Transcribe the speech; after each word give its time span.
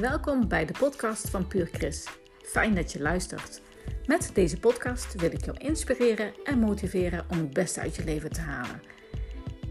Welkom 0.00 0.48
bij 0.48 0.66
de 0.66 0.72
podcast 0.78 1.30
van 1.30 1.46
Puur 1.46 1.66
Chris. 1.66 2.06
Fijn 2.42 2.74
dat 2.74 2.92
je 2.92 3.00
luistert. 3.00 3.62
Met 4.06 4.30
deze 4.34 4.60
podcast 4.60 5.14
wil 5.14 5.32
ik 5.32 5.44
jou 5.44 5.58
inspireren 5.58 6.44
en 6.44 6.58
motiveren 6.58 7.26
om 7.30 7.38
het 7.38 7.52
beste 7.52 7.80
uit 7.80 7.96
je 7.96 8.04
leven 8.04 8.30
te 8.30 8.40
halen. 8.40 8.82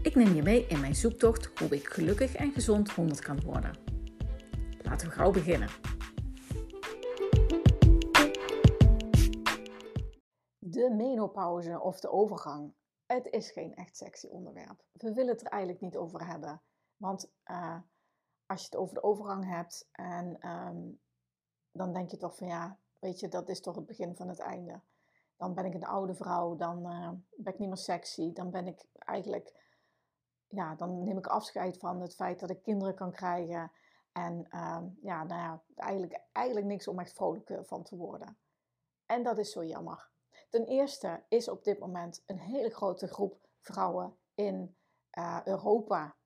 Ik 0.02 0.14
neem 0.14 0.34
je 0.34 0.42
mee 0.42 0.66
in 0.66 0.80
mijn 0.80 0.94
zoektocht 0.94 1.58
hoe 1.58 1.68
ik 1.68 1.88
gelukkig 1.88 2.34
en 2.34 2.52
gezond 2.52 2.90
100 2.90 3.20
kan 3.20 3.40
worden. 3.40 3.76
Laten 4.82 5.08
we 5.08 5.14
gauw 5.14 5.30
beginnen. 5.30 5.68
De 10.58 10.94
menopauze 10.96 11.80
of 11.80 12.00
de 12.00 12.10
overgang. 12.10 12.74
Het 13.06 13.26
is 13.26 13.50
geen 13.50 13.74
echt 13.74 13.96
sexy 13.96 14.26
onderwerp. 14.26 14.84
We 14.92 15.12
willen 15.12 15.32
het 15.32 15.40
er 15.40 15.50
eigenlijk 15.50 15.82
niet 15.82 15.96
over 15.96 16.26
hebben. 16.26 16.62
Want 16.96 17.32
uh, 17.50 17.76
als 18.48 18.60
je 18.60 18.66
het 18.66 18.76
over 18.76 18.94
de 18.94 19.02
overgang 19.02 19.44
hebt 19.44 19.88
en 19.92 20.40
ehm, 20.40 20.90
dan 21.72 21.92
denk 21.92 22.10
je 22.10 22.16
toch 22.16 22.36
van 22.36 22.46
ja, 22.46 22.78
weet 22.98 23.20
je, 23.20 23.28
dat 23.28 23.48
is 23.48 23.60
toch 23.60 23.76
het 23.76 23.86
begin 23.86 24.16
van 24.16 24.28
het 24.28 24.38
einde. 24.38 24.80
Dan 25.36 25.54
ben 25.54 25.64
ik 25.64 25.74
een 25.74 25.84
oude 25.84 26.14
vrouw, 26.14 26.56
dan 26.56 26.78
uh, 26.86 27.10
ben 27.36 27.52
ik 27.52 27.58
niet 27.58 27.68
meer 27.68 27.76
sexy, 27.76 28.32
dan 28.32 28.50
ben 28.50 28.66
ik 28.66 28.84
eigenlijk, 28.98 29.52
ja, 30.48 30.74
dan 30.74 31.04
neem 31.04 31.18
ik 31.18 31.26
afscheid 31.26 31.78
van 31.78 32.00
het 32.00 32.14
feit 32.14 32.40
dat 32.40 32.50
ik 32.50 32.62
kinderen 32.62 32.94
kan 32.94 33.10
krijgen. 33.10 33.72
En 34.12 34.46
uh, 34.50 34.82
ja, 35.02 35.24
nou 35.24 35.40
ja, 35.40 35.62
eigenlijk, 35.74 36.20
eigenlijk 36.32 36.66
niks 36.66 36.88
om 36.88 37.00
echt 37.00 37.12
vrolijk 37.12 37.50
eh, 37.50 37.58
van 37.62 37.82
te 37.82 37.96
worden. 37.96 38.38
En 39.06 39.22
dat 39.22 39.38
is 39.38 39.52
zo 39.52 39.64
jammer. 39.64 40.10
Ten 40.50 40.64
eerste 40.64 41.24
is 41.28 41.48
op 41.48 41.64
dit 41.64 41.78
moment 41.78 42.22
een 42.26 42.38
hele 42.38 42.70
grote 42.70 43.06
groep 43.06 43.48
vrouwen 43.60 44.16
in 44.34 44.76
uh, 45.18 45.40
Europa 45.44 46.16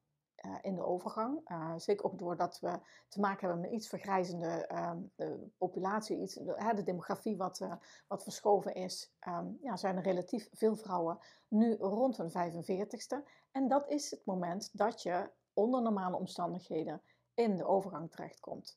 uh, 0.47 0.55
in 0.63 0.75
de 0.75 0.85
overgang. 0.85 1.51
Uh, 1.51 1.73
zeker 1.77 2.05
ook 2.05 2.19
doordat 2.19 2.61
we 2.61 2.79
te 3.09 3.21
maken 3.21 3.47
hebben 3.47 3.61
met 3.61 3.73
iets 3.73 3.89
vergrijzende 3.89 4.69
uh, 4.73 5.31
populatie, 5.59 6.21
iets, 6.21 6.35
de, 6.35 6.73
de 6.75 6.83
demografie 6.83 7.37
wat, 7.37 7.61
uh, 7.61 7.73
wat 8.07 8.23
verschoven 8.23 8.75
is, 8.75 9.13
um, 9.29 9.59
ja, 9.61 9.77
zijn 9.77 9.97
er 9.97 10.03
relatief 10.03 10.49
veel 10.53 10.77
vrouwen 10.77 11.19
nu 11.49 11.75
rond 11.75 12.17
hun 12.17 12.31
45ste. 12.31 13.29
En 13.51 13.69
dat 13.69 13.89
is 13.89 14.11
het 14.11 14.25
moment 14.25 14.71
dat 14.73 15.03
je 15.03 15.31
onder 15.53 15.83
normale 15.83 16.17
omstandigheden 16.17 17.03
in 17.35 17.57
de 17.57 17.67
overgang 17.67 18.11
terechtkomt. 18.11 18.77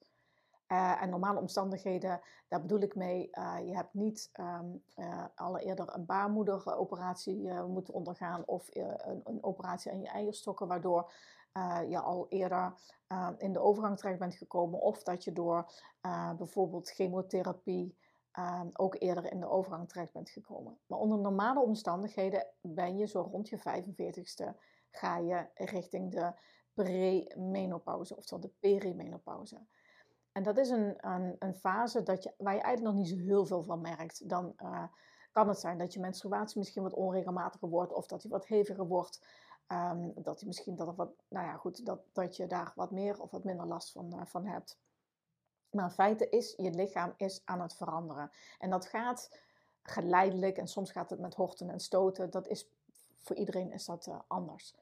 Uh, 0.67 1.01
en 1.01 1.09
normale 1.09 1.39
omstandigheden, 1.39 2.21
daar 2.47 2.61
bedoel 2.61 2.79
ik 2.79 2.95
mee, 2.95 3.29
je 3.65 3.75
hebt 3.75 3.93
niet 3.93 4.29
um, 4.39 4.83
uh, 4.95 5.25
al 5.35 5.57
eerder 5.57 5.95
een 5.95 6.05
baarmoederoperatie 6.05 7.51
moeten 7.53 7.93
ondergaan 7.93 8.43
of 8.45 8.67
een, 8.71 9.21
een, 9.23 9.43
operatie 9.43 9.91
aan 9.91 10.01
je 10.01 10.07
eierstokken, 10.07 10.67
waardoor 10.67 11.11
je 11.87 11.99
al 11.99 12.25
eerder 12.29 12.73
in 13.37 13.53
de 13.53 13.59
overgang 13.59 13.97
terecht 13.97 14.19
bent 14.19 14.35
gekomen. 14.35 14.79
Of 14.79 15.03
dat 15.03 15.23
je 15.23 15.33
door 15.33 15.71
bijvoorbeeld 16.37 16.89
chemotherapie 16.89 17.97
ook 18.73 18.95
eerder 18.99 19.31
in 19.31 19.39
de 19.39 19.49
overgang 19.49 19.89
terecht 19.89 20.13
bent 20.13 20.29
gekomen. 20.29 20.77
Maar 20.85 20.99
onder 20.99 21.19
normale 21.19 21.59
omstandigheden 21.59 22.47
ben 22.61 22.97
je 22.97 23.07
zo 23.07 23.21
rond 23.21 23.49
je 23.49 23.59
45ste, 23.59 24.59
ga 24.91 25.17
je 25.17 25.47
richting 25.53 26.11
de 26.11 26.33
pre-menopauze, 26.73 28.15
oftewel 28.15 28.41
de 28.41 28.53
perimenopauze. 28.59 29.65
En 30.31 30.43
dat 30.43 30.57
is 30.57 30.69
een, 30.69 30.95
een, 31.39 31.55
fase 31.55 32.03
dat 32.03 32.23
je, 32.23 32.33
waar 32.37 32.55
je 32.55 32.61
eigenlijk 32.61 32.95
nog 32.95 33.05
niet 33.05 33.19
zo 33.19 33.25
heel 33.25 33.45
veel 33.45 33.63
van 33.63 33.81
merkt. 33.81 34.29
Dan 34.29 34.53
uh, 34.63 34.83
kan 35.31 35.47
het 35.47 35.59
zijn 35.59 35.77
dat 35.77 35.93
je 35.93 35.99
menstruatie 35.99 36.57
misschien 36.57 36.83
wat 36.83 36.93
onregelmatiger 36.93 37.69
wordt 37.69 37.93
of 37.93 38.07
dat 38.07 38.21
die 38.21 38.31
wat 38.31 38.47
heviger 38.47 38.87
wordt. 38.87 39.25
Um, 39.67 40.13
dat 40.15 40.39
je 40.39 40.45
misschien 40.45 40.75
dat, 40.75 40.95
wat, 40.95 41.11
nou 41.27 41.45
ja, 41.45 41.53
goed, 41.57 41.85
dat, 41.85 41.99
dat 42.13 42.35
je 42.35 42.47
daar 42.47 42.71
wat 42.75 42.91
meer 42.91 43.21
of 43.21 43.31
wat 43.31 43.43
minder 43.43 43.65
last 43.65 43.91
van, 43.91 44.13
uh, 44.15 44.25
van 44.25 44.45
hebt. 44.45 44.79
Maar 45.69 45.85
in 45.85 45.91
feite 45.91 46.29
is 46.29 46.53
je 46.57 46.71
lichaam 46.71 47.13
is 47.17 47.41
aan 47.45 47.61
het 47.61 47.75
veranderen. 47.75 48.31
En 48.57 48.69
dat 48.69 48.85
gaat 48.85 49.39
geleidelijk 49.81 50.57
en 50.57 50.67
soms 50.67 50.91
gaat 50.91 51.09
het 51.09 51.19
met 51.19 51.35
horten 51.35 51.69
en 51.69 51.79
stoten. 51.79 52.29
Dat 52.29 52.47
is, 52.47 52.69
voor 53.15 53.35
iedereen 53.35 53.71
is 53.71 53.85
dat 53.85 54.07
uh, 54.07 54.19
anders. 54.27 54.75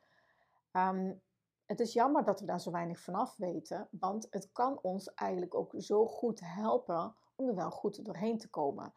Um, 0.72 1.22
het 1.66 1.80
is 1.80 1.94
jammer 1.94 2.24
dat 2.24 2.40
we 2.40 2.46
daar 2.46 2.62
zo 2.62 2.72
weinig 2.72 3.00
vanaf 3.00 3.36
weten, 3.38 3.88
want 3.92 4.28
het 4.30 4.52
kan 4.52 4.80
ons 4.82 5.14
eigenlijk 5.14 5.56
ook 5.56 5.74
zo 5.78 6.08
goed 6.08 6.40
helpen 6.40 7.16
om 7.36 7.48
er 7.48 7.56
wel 7.56 7.72
goed 7.72 8.06
doorheen 8.06 8.38
te 8.38 8.50
komen. 8.50 8.94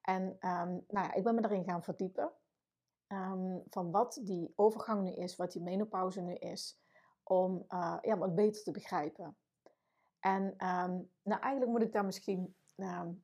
En 0.00 0.22
um, 0.22 0.84
nou 0.88 1.06
ja, 1.06 1.12
ik 1.12 1.24
ben 1.24 1.34
me 1.34 1.40
daarin 1.40 1.64
gaan 1.64 1.82
verdiepen. 1.82 2.32
Um, 3.08 3.62
van 3.70 3.90
wat 3.90 4.20
die 4.22 4.52
overgang 4.56 5.02
nu 5.02 5.12
is, 5.12 5.36
wat 5.36 5.52
die 5.52 5.62
menopauze 5.62 6.20
nu 6.20 6.34
is, 6.34 6.78
om 7.22 7.64
uh, 7.68 7.98
ja, 8.02 8.18
wat 8.18 8.34
beter 8.34 8.62
te 8.62 8.70
begrijpen. 8.70 9.36
En 10.20 10.42
um, 10.42 11.10
nou, 11.22 11.40
eigenlijk 11.40 11.72
moet 11.72 11.82
ik 11.82 11.92
daar 11.92 12.04
misschien, 12.04 12.56
nou, 12.74 13.18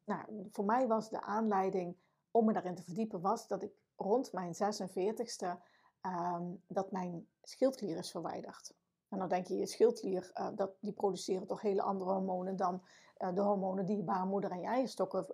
voor 0.51 0.65
mij 0.65 0.87
was 0.87 1.11
de 1.11 1.21
aanleiding 1.21 1.97
om 2.31 2.45
me 2.45 2.53
daarin 2.53 2.75
te 2.75 2.83
verdiepen, 2.83 3.21
was 3.21 3.49
dat 3.49 3.63
ik 3.63 3.73
rond 3.97 4.33
mijn 4.33 4.55
46ste 4.55 5.47
um, 6.03 6.63
dat 6.67 6.93
mijn 6.93 7.29
schildklier 7.43 7.97
is 7.97 8.11
verwijderd. 8.11 8.75
En 9.09 9.19
dan 9.19 9.29
denk 9.29 9.47
je, 9.47 9.57
je 9.57 9.67
schildklier, 9.67 10.31
uh, 10.35 10.49
dat, 10.55 10.77
die 10.81 10.93
produceren 10.93 11.47
toch 11.47 11.61
hele 11.61 11.83
andere 11.83 12.11
hormonen 12.11 12.57
dan 12.57 12.83
uh, 13.19 13.35
de 13.35 13.41
hormonen 13.41 13.87
die 13.87 13.97
je 13.97 14.03
baarmoeder 14.03 14.51
en 14.51 14.61
je 14.61 14.67
eierstokken 14.67 15.27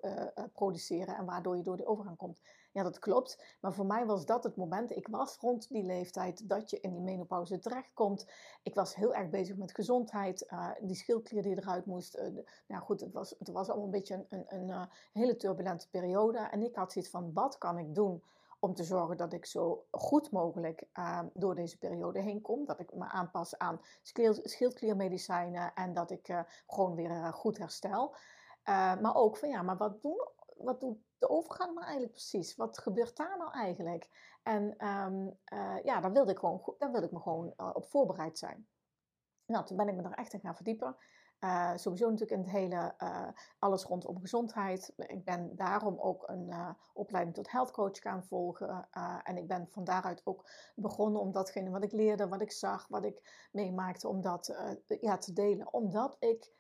produceren 0.52 1.16
en 1.16 1.24
waardoor 1.24 1.56
je 1.56 1.62
door 1.62 1.76
de 1.76 1.86
overgang 1.86 2.16
komt. 2.16 2.40
Ja, 2.78 2.84
dat 2.84 2.98
klopt. 2.98 3.56
Maar 3.60 3.72
voor 3.72 3.86
mij 3.86 4.06
was 4.06 4.26
dat 4.26 4.44
het 4.44 4.56
moment. 4.56 4.96
Ik 4.96 5.08
was 5.08 5.36
rond 5.36 5.68
die 5.68 5.82
leeftijd 5.82 6.48
dat 6.48 6.70
je 6.70 6.80
in 6.80 6.92
die 6.92 7.00
menopauze 7.00 7.58
terechtkomt. 7.58 8.26
Ik 8.62 8.74
was 8.74 8.94
heel 8.94 9.14
erg 9.14 9.28
bezig 9.28 9.56
met 9.56 9.74
gezondheid. 9.74 10.48
die 10.80 10.96
schildklier 10.96 11.42
die 11.42 11.56
eruit 11.56 11.86
moest. 11.86 12.12
De, 12.12 12.44
nou 12.66 12.82
goed, 12.82 13.00
het 13.00 13.12
was, 13.12 13.34
het 13.38 13.48
was 13.48 13.68
allemaal 13.68 13.84
een 13.84 13.90
beetje 13.90 14.26
een, 14.28 14.44
een, 14.48 14.68
een 14.68 14.88
hele 15.12 15.36
turbulente 15.36 15.88
periode. 15.88 16.38
En 16.38 16.62
ik 16.62 16.76
had 16.76 16.92
zoiets 16.92 17.10
van, 17.10 17.32
wat 17.32 17.58
kan 17.58 17.78
ik 17.78 17.94
doen 17.94 18.22
om 18.58 18.74
te 18.74 18.84
zorgen 18.84 19.16
dat 19.16 19.32
ik 19.32 19.46
zo 19.46 19.86
goed 19.90 20.30
mogelijk 20.30 20.86
door 21.32 21.54
deze 21.54 21.78
periode 21.78 22.20
heen 22.20 22.40
kom. 22.40 22.64
Dat 22.64 22.80
ik 22.80 22.94
me 22.94 23.04
aanpas 23.04 23.58
aan 23.58 23.80
schildkliermedicijnen 24.42 25.74
en 25.74 25.94
dat 25.94 26.10
ik 26.10 26.44
gewoon 26.66 26.94
weer 26.94 27.32
goed 27.32 27.58
herstel. 27.58 28.14
maar 29.00 29.14
ook 29.14 29.36
van 29.36 29.48
ja, 29.48 29.62
maar 29.62 29.76
wat, 29.76 30.02
doen, 30.02 30.28
wat 30.58 30.80
doet 30.80 30.98
de 31.18 31.28
overgang 31.28 31.70
nou 31.70 31.82
eigenlijk 31.82 32.12
precies? 32.12 32.56
Wat 32.56 32.78
gebeurt 32.78 33.16
daar 33.16 33.38
nou 33.38 33.52
eigenlijk? 33.52 34.08
En 34.42 34.86
um, 34.86 35.38
ja, 35.82 36.00
daar 36.00 36.12
wilde 36.12 36.30
ik, 36.30 36.38
gewoon, 36.38 36.74
daar 36.78 36.90
wilde 36.90 37.06
ik 37.06 37.12
me 37.12 37.20
gewoon 37.20 37.52
op 37.56 37.86
voorbereid 37.86 38.38
zijn. 38.38 38.68
Nou, 39.46 39.64
toen 39.64 39.76
ben 39.76 39.88
ik 39.88 39.94
me 39.94 40.02
daar 40.02 40.12
echt 40.12 40.32
in 40.32 40.40
gaan 40.40 40.54
verdiepen. 40.54 40.96
Uh, 41.40 41.76
sowieso 41.76 42.10
natuurlijk 42.10 42.40
in 42.40 42.46
het 42.46 42.50
hele, 42.50 42.94
alles 43.58 43.84
rondom 43.84 44.20
gezondheid. 44.20 44.92
Ik 44.96 45.24
ben 45.24 45.56
daarom 45.56 45.98
ook 45.98 46.28
een 46.28 46.76
opleiding 46.92 47.36
tot 47.36 47.50
health 47.50 47.70
coach 47.70 47.98
gaan 47.98 48.24
volgen. 48.24 48.88
en 49.22 49.36
ik 49.36 49.48
ben 49.48 49.68
van 49.68 49.84
daaruit 49.84 50.20
ook 50.24 50.50
begonnen 50.74 51.20
om 51.20 51.32
datgene 51.32 51.70
wat 51.70 51.82
ik 51.84 51.92
leerde, 51.92 52.28
wat 52.28 52.40
ik 52.40 52.52
zag, 52.52 52.88
wat 52.88 53.04
ik 53.04 53.48
meemaakte, 53.52 54.08
om 54.08 54.20
dat 54.20 54.56
ja, 55.00 55.18
te 55.18 55.32
delen. 55.32 55.72
Omdat 55.72 56.16
ik 56.18 56.52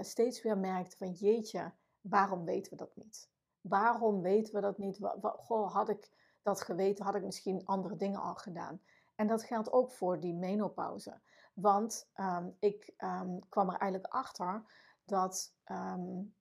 steeds 0.00 0.42
weer 0.42 0.58
merkte 0.58 0.96
van 0.96 1.12
jeetje, 1.12 1.72
waarom 2.00 2.44
weten 2.44 2.72
we 2.72 2.78
dat 2.78 2.96
niet? 2.96 3.30
Waarom 3.60 4.22
weten 4.22 4.54
we 4.54 4.60
dat 4.60 4.78
niet? 4.78 4.98
Goh, 5.22 5.72
had 5.72 5.88
ik 5.88 6.10
dat 6.42 6.62
geweten, 6.62 7.04
had 7.04 7.14
ik 7.14 7.22
misschien 7.22 7.64
andere 7.64 7.96
dingen 7.96 8.20
al 8.20 8.34
gedaan. 8.34 8.82
En 9.14 9.26
dat 9.26 9.42
geldt 9.42 9.72
ook 9.72 9.92
voor 9.92 10.20
die 10.20 10.34
menopauze. 10.34 11.20
Want 11.54 12.10
um, 12.16 12.56
ik 12.58 12.92
um, 12.98 13.48
kwam 13.48 13.68
er 13.68 13.78
eigenlijk 13.78 14.12
achter 14.12 14.64
dat 15.04 15.54
um, 15.64 16.34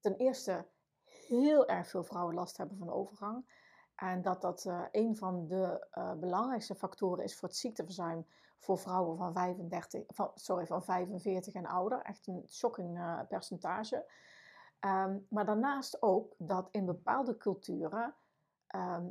ten 0.00 0.16
eerste 0.16 0.66
heel 1.04 1.68
erg 1.68 1.88
veel 1.88 2.04
vrouwen 2.04 2.34
last 2.34 2.56
hebben 2.56 2.76
van 2.76 2.90
overgang. 2.90 3.62
En 3.94 4.22
dat 4.22 4.40
dat 4.40 4.64
uh, 4.64 4.84
een 4.90 5.16
van 5.16 5.46
de 5.46 5.86
uh, 5.98 6.12
belangrijkste 6.12 6.74
factoren 6.74 7.24
is 7.24 7.36
voor 7.36 7.48
het 7.48 7.56
ziekteverzuim 7.56 8.26
voor 8.58 8.78
vrouwen 8.78 9.16
van, 9.16 9.32
35, 9.32 10.02
van, 10.06 10.30
sorry, 10.34 10.66
van 10.66 10.84
45 10.84 11.54
en 11.54 11.66
ouder. 11.66 12.02
Echt 12.02 12.26
een 12.26 12.44
shocking 12.48 12.98
uh, 12.98 13.20
percentage. 13.28 14.04
Maar 15.28 15.44
daarnaast 15.44 16.02
ook 16.02 16.34
dat 16.38 16.68
in 16.70 16.84
bepaalde 16.84 17.36
culturen 17.36 18.14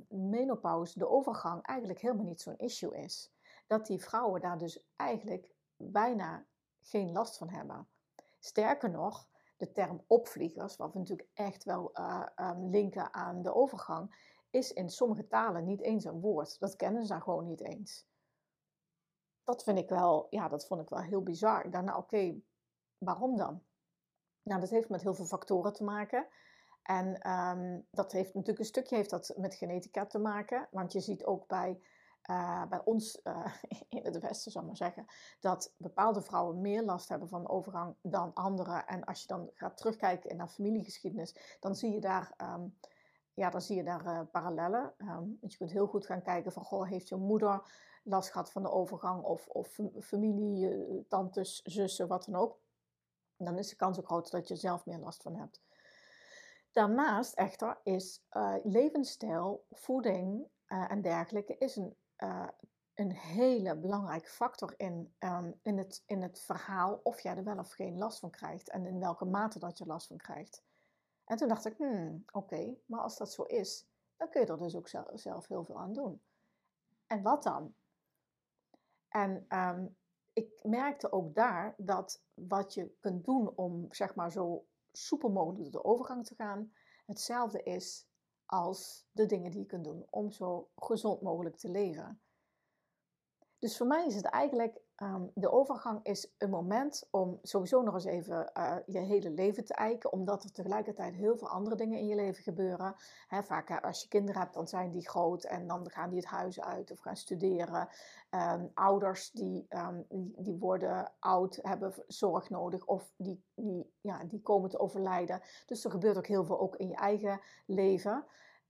menopauze, 0.07 0.99
de 0.99 1.09
overgang, 1.09 1.63
eigenlijk 1.65 1.99
helemaal 1.99 2.25
niet 2.25 2.41
zo'n 2.41 2.57
issue 2.57 2.97
is 2.97 3.33
dat 3.67 3.85
die 3.85 4.03
vrouwen 4.03 4.41
daar 4.41 4.57
dus 4.57 4.85
eigenlijk 4.95 5.55
bijna 5.75 6.45
geen 6.81 7.11
last 7.11 7.37
van 7.37 7.49
hebben. 7.49 7.87
Sterker 8.39 8.89
nog, 8.89 9.27
de 9.57 9.71
term 9.71 10.03
opvliegers, 10.07 10.75
wat 10.75 10.93
we 10.93 10.99
natuurlijk 10.99 11.29
echt 11.33 11.63
wel 11.63 11.91
uh, 11.93 12.25
um, 12.35 12.69
linken 12.69 13.13
aan 13.13 13.41
de 13.41 13.53
overgang, 13.53 14.31
is 14.49 14.73
in 14.73 14.89
sommige 14.89 15.27
talen 15.27 15.65
niet 15.65 15.81
eens 15.81 16.05
een 16.05 16.19
woord. 16.19 16.59
Dat 16.59 16.75
kennen 16.75 17.01
ze 17.01 17.07
daar 17.07 17.21
gewoon 17.21 17.45
niet 17.45 17.61
eens. 17.61 18.07
Dat 19.43 19.63
vind 19.63 19.77
ik 19.77 19.89
wel, 19.89 20.27
ja, 20.29 20.47
dat 20.47 20.67
vond 20.67 20.81
ik 20.81 20.89
wel 20.89 21.01
heel 21.01 21.23
bizar. 21.23 21.65
Ik 21.65 21.71
nou 21.71 21.97
oké, 21.97 22.41
waarom 22.97 23.37
dan? 23.37 23.63
Nou, 24.43 24.59
dat 24.59 24.69
heeft 24.69 24.89
met 24.89 25.01
heel 25.01 25.13
veel 25.13 25.25
factoren 25.25 25.73
te 25.73 25.83
maken. 25.83 26.27
En 26.83 27.31
um, 27.31 27.85
dat 27.91 28.11
heeft 28.11 28.33
natuurlijk 28.33 28.59
een 28.59 28.65
stukje 28.65 28.95
heeft 28.95 29.09
dat 29.09 29.33
met 29.37 29.55
genetica 29.55 30.05
te 30.05 30.19
maken. 30.19 30.67
Want 30.71 30.93
je 30.93 30.99
ziet 30.99 31.25
ook 31.25 31.47
bij 31.47 31.79
uh, 32.29 32.65
bij 32.69 32.81
ons 32.83 33.19
uh, 33.23 33.45
in 33.89 34.03
het 34.03 34.19
Westen, 34.19 34.51
zal 34.51 34.61
ik 34.61 34.67
maar 34.67 34.77
zeggen, 34.77 35.05
dat 35.39 35.73
bepaalde 35.77 36.21
vrouwen 36.21 36.61
meer 36.61 36.83
last 36.83 37.09
hebben 37.09 37.27
van 37.27 37.49
overgang 37.49 37.95
dan 38.01 38.33
anderen. 38.33 38.87
En 38.87 39.03
als 39.03 39.21
je 39.21 39.27
dan 39.27 39.49
gaat 39.53 39.77
terugkijken 39.77 40.37
naar 40.37 40.47
familiegeschiedenis, 40.47 41.57
dan 41.59 41.75
zie 41.75 41.91
je 41.91 41.99
daar, 41.99 42.33
um, 42.37 42.77
ja, 43.33 43.49
dan 43.49 43.61
zie 43.61 43.75
je 43.75 43.83
daar 43.83 44.05
uh, 44.05 44.19
parallellen. 44.31 44.93
Um, 44.97 45.37
je 45.41 45.57
kunt 45.57 45.71
heel 45.71 45.87
goed 45.87 46.05
gaan 46.05 46.21
kijken 46.21 46.51
van, 46.51 46.63
goh, 46.63 46.87
heeft 46.87 47.07
je 47.07 47.15
moeder 47.15 47.61
last 48.03 48.31
gehad 48.31 48.51
van 48.51 48.63
de 48.63 48.71
overgang 48.71 49.23
of, 49.23 49.47
of 49.47 49.79
familie, 49.99 51.05
tantes, 51.07 51.61
zussen, 51.61 52.07
wat 52.07 52.25
dan 52.25 52.35
ook. 52.35 52.59
Dan 53.37 53.57
is 53.57 53.69
de 53.69 53.75
kans 53.75 53.99
ook 53.99 54.05
groter 54.05 54.39
dat 54.39 54.47
je 54.47 54.55
zelf 54.55 54.85
meer 54.85 54.99
last 54.99 55.21
van 55.21 55.35
hebt. 55.35 55.61
Daarnaast 56.71 57.33
echter 57.33 57.79
is 57.83 58.23
levensstijl, 58.63 59.65
voeding 59.71 60.47
en 60.67 61.01
dergelijke 61.01 61.57
is 61.57 61.75
een 61.75 61.95
uh, 62.17 62.47
een 62.93 63.11
hele 63.11 63.77
belangrijke 63.77 64.29
factor 64.29 64.73
in, 64.77 65.13
um, 65.19 65.59
in, 65.61 65.77
het, 65.77 66.03
in 66.05 66.21
het 66.21 66.39
verhaal 66.39 66.99
of 67.03 67.19
jij 67.19 67.37
er 67.37 67.43
wel 67.43 67.57
of 67.57 67.71
geen 67.71 67.97
last 67.97 68.19
van 68.19 68.29
krijgt 68.29 68.69
en 68.69 68.85
in 68.85 68.99
welke 68.99 69.25
mate 69.25 69.59
dat 69.59 69.77
je 69.77 69.85
last 69.85 70.07
van 70.07 70.17
krijgt. 70.17 70.63
En 71.25 71.37
toen 71.37 71.47
dacht 71.47 71.65
ik, 71.65 71.77
hmm, 71.77 72.23
oké, 72.31 72.75
maar 72.85 72.99
als 72.99 73.17
dat 73.17 73.33
zo 73.33 73.43
is, 73.43 73.87
dan 74.17 74.29
kun 74.29 74.41
je 74.41 74.47
er 74.47 74.57
dus 74.57 74.75
ook 74.75 74.87
zelf, 75.13 75.47
heel 75.47 75.63
veel 75.63 75.79
aan 75.79 75.93
doen. 75.93 76.21
En 77.07 77.21
wat 77.21 77.43
dan? 77.43 77.73
En 79.07 79.45
um, 79.49 79.95
ik 80.33 80.59
merkte 80.61 81.11
ook 81.11 81.35
daar 81.35 81.73
dat 81.77 82.23
wat 82.33 82.73
je 82.73 82.95
kunt 82.99 83.25
doen 83.25 83.55
om 83.55 83.87
zeg 83.89 84.15
maar 84.15 84.31
zo 84.31 84.65
soepel 84.91 85.29
mogelijk 85.29 85.71
de 85.71 85.83
overgang 85.83 86.25
te 86.25 86.35
gaan, 86.35 86.73
hetzelfde 87.05 87.63
is 87.63 88.07
als 88.45 89.05
de 89.11 89.25
dingen 89.25 89.51
die 89.51 89.59
je 89.59 89.65
kunt 89.65 89.83
doen 89.83 90.05
om 90.09 90.31
zo 90.31 90.69
gezond 90.75 91.21
mogelijk 91.21 91.57
te 91.57 91.69
leven. 91.69 92.21
Dus 93.63 93.77
voor 93.77 93.87
mij 93.87 94.05
is 94.05 94.15
het 94.15 94.25
eigenlijk, 94.25 94.81
um, 94.97 95.31
de 95.33 95.51
overgang 95.51 95.99
is 96.05 96.33
een 96.37 96.49
moment 96.49 97.07
om 97.11 97.39
sowieso 97.41 97.81
nog 97.81 97.93
eens 97.93 98.05
even 98.05 98.51
uh, 98.57 98.75
je 98.85 98.99
hele 98.99 99.29
leven 99.29 99.65
te 99.65 99.73
eiken, 99.73 100.11
omdat 100.11 100.43
er 100.43 100.51
tegelijkertijd 100.51 101.15
heel 101.15 101.37
veel 101.37 101.49
andere 101.49 101.75
dingen 101.75 101.99
in 101.99 102.07
je 102.07 102.15
leven 102.15 102.43
gebeuren. 102.43 102.95
Vaak 103.27 103.83
als 103.83 104.01
je 104.01 104.07
kinderen 104.07 104.41
hebt, 104.41 104.53
dan 104.53 104.67
zijn 104.67 104.91
die 104.91 105.09
groot 105.09 105.43
en 105.43 105.67
dan 105.67 105.89
gaan 105.89 106.09
die 106.09 106.19
het 106.19 106.27
huis 106.27 106.61
uit 106.61 106.91
of 106.91 106.99
gaan 106.99 107.15
studeren. 107.15 107.89
Um, 108.31 108.71
ouders 108.73 109.31
die, 109.31 109.65
um, 109.69 110.05
die, 110.09 110.33
die, 110.37 110.57
worden 110.57 111.11
oud, 111.19 111.59
hebben 111.61 111.93
zorg 112.07 112.49
nodig 112.49 112.85
of 112.85 113.13
die, 113.17 113.43
die, 113.55 113.93
ja, 114.01 114.23
die 114.23 114.41
komen 114.41 114.69
te 114.69 114.79
overlijden. 114.79 115.41
Dus 115.65 115.83
er 115.83 115.91
gebeurt 115.91 116.17
ook 116.17 116.27
heel 116.27 116.45
veel 116.45 116.59
ook 116.59 116.75
in 116.75 116.87
je 116.87 116.95
eigen 116.95 117.41
leven. 117.65 118.25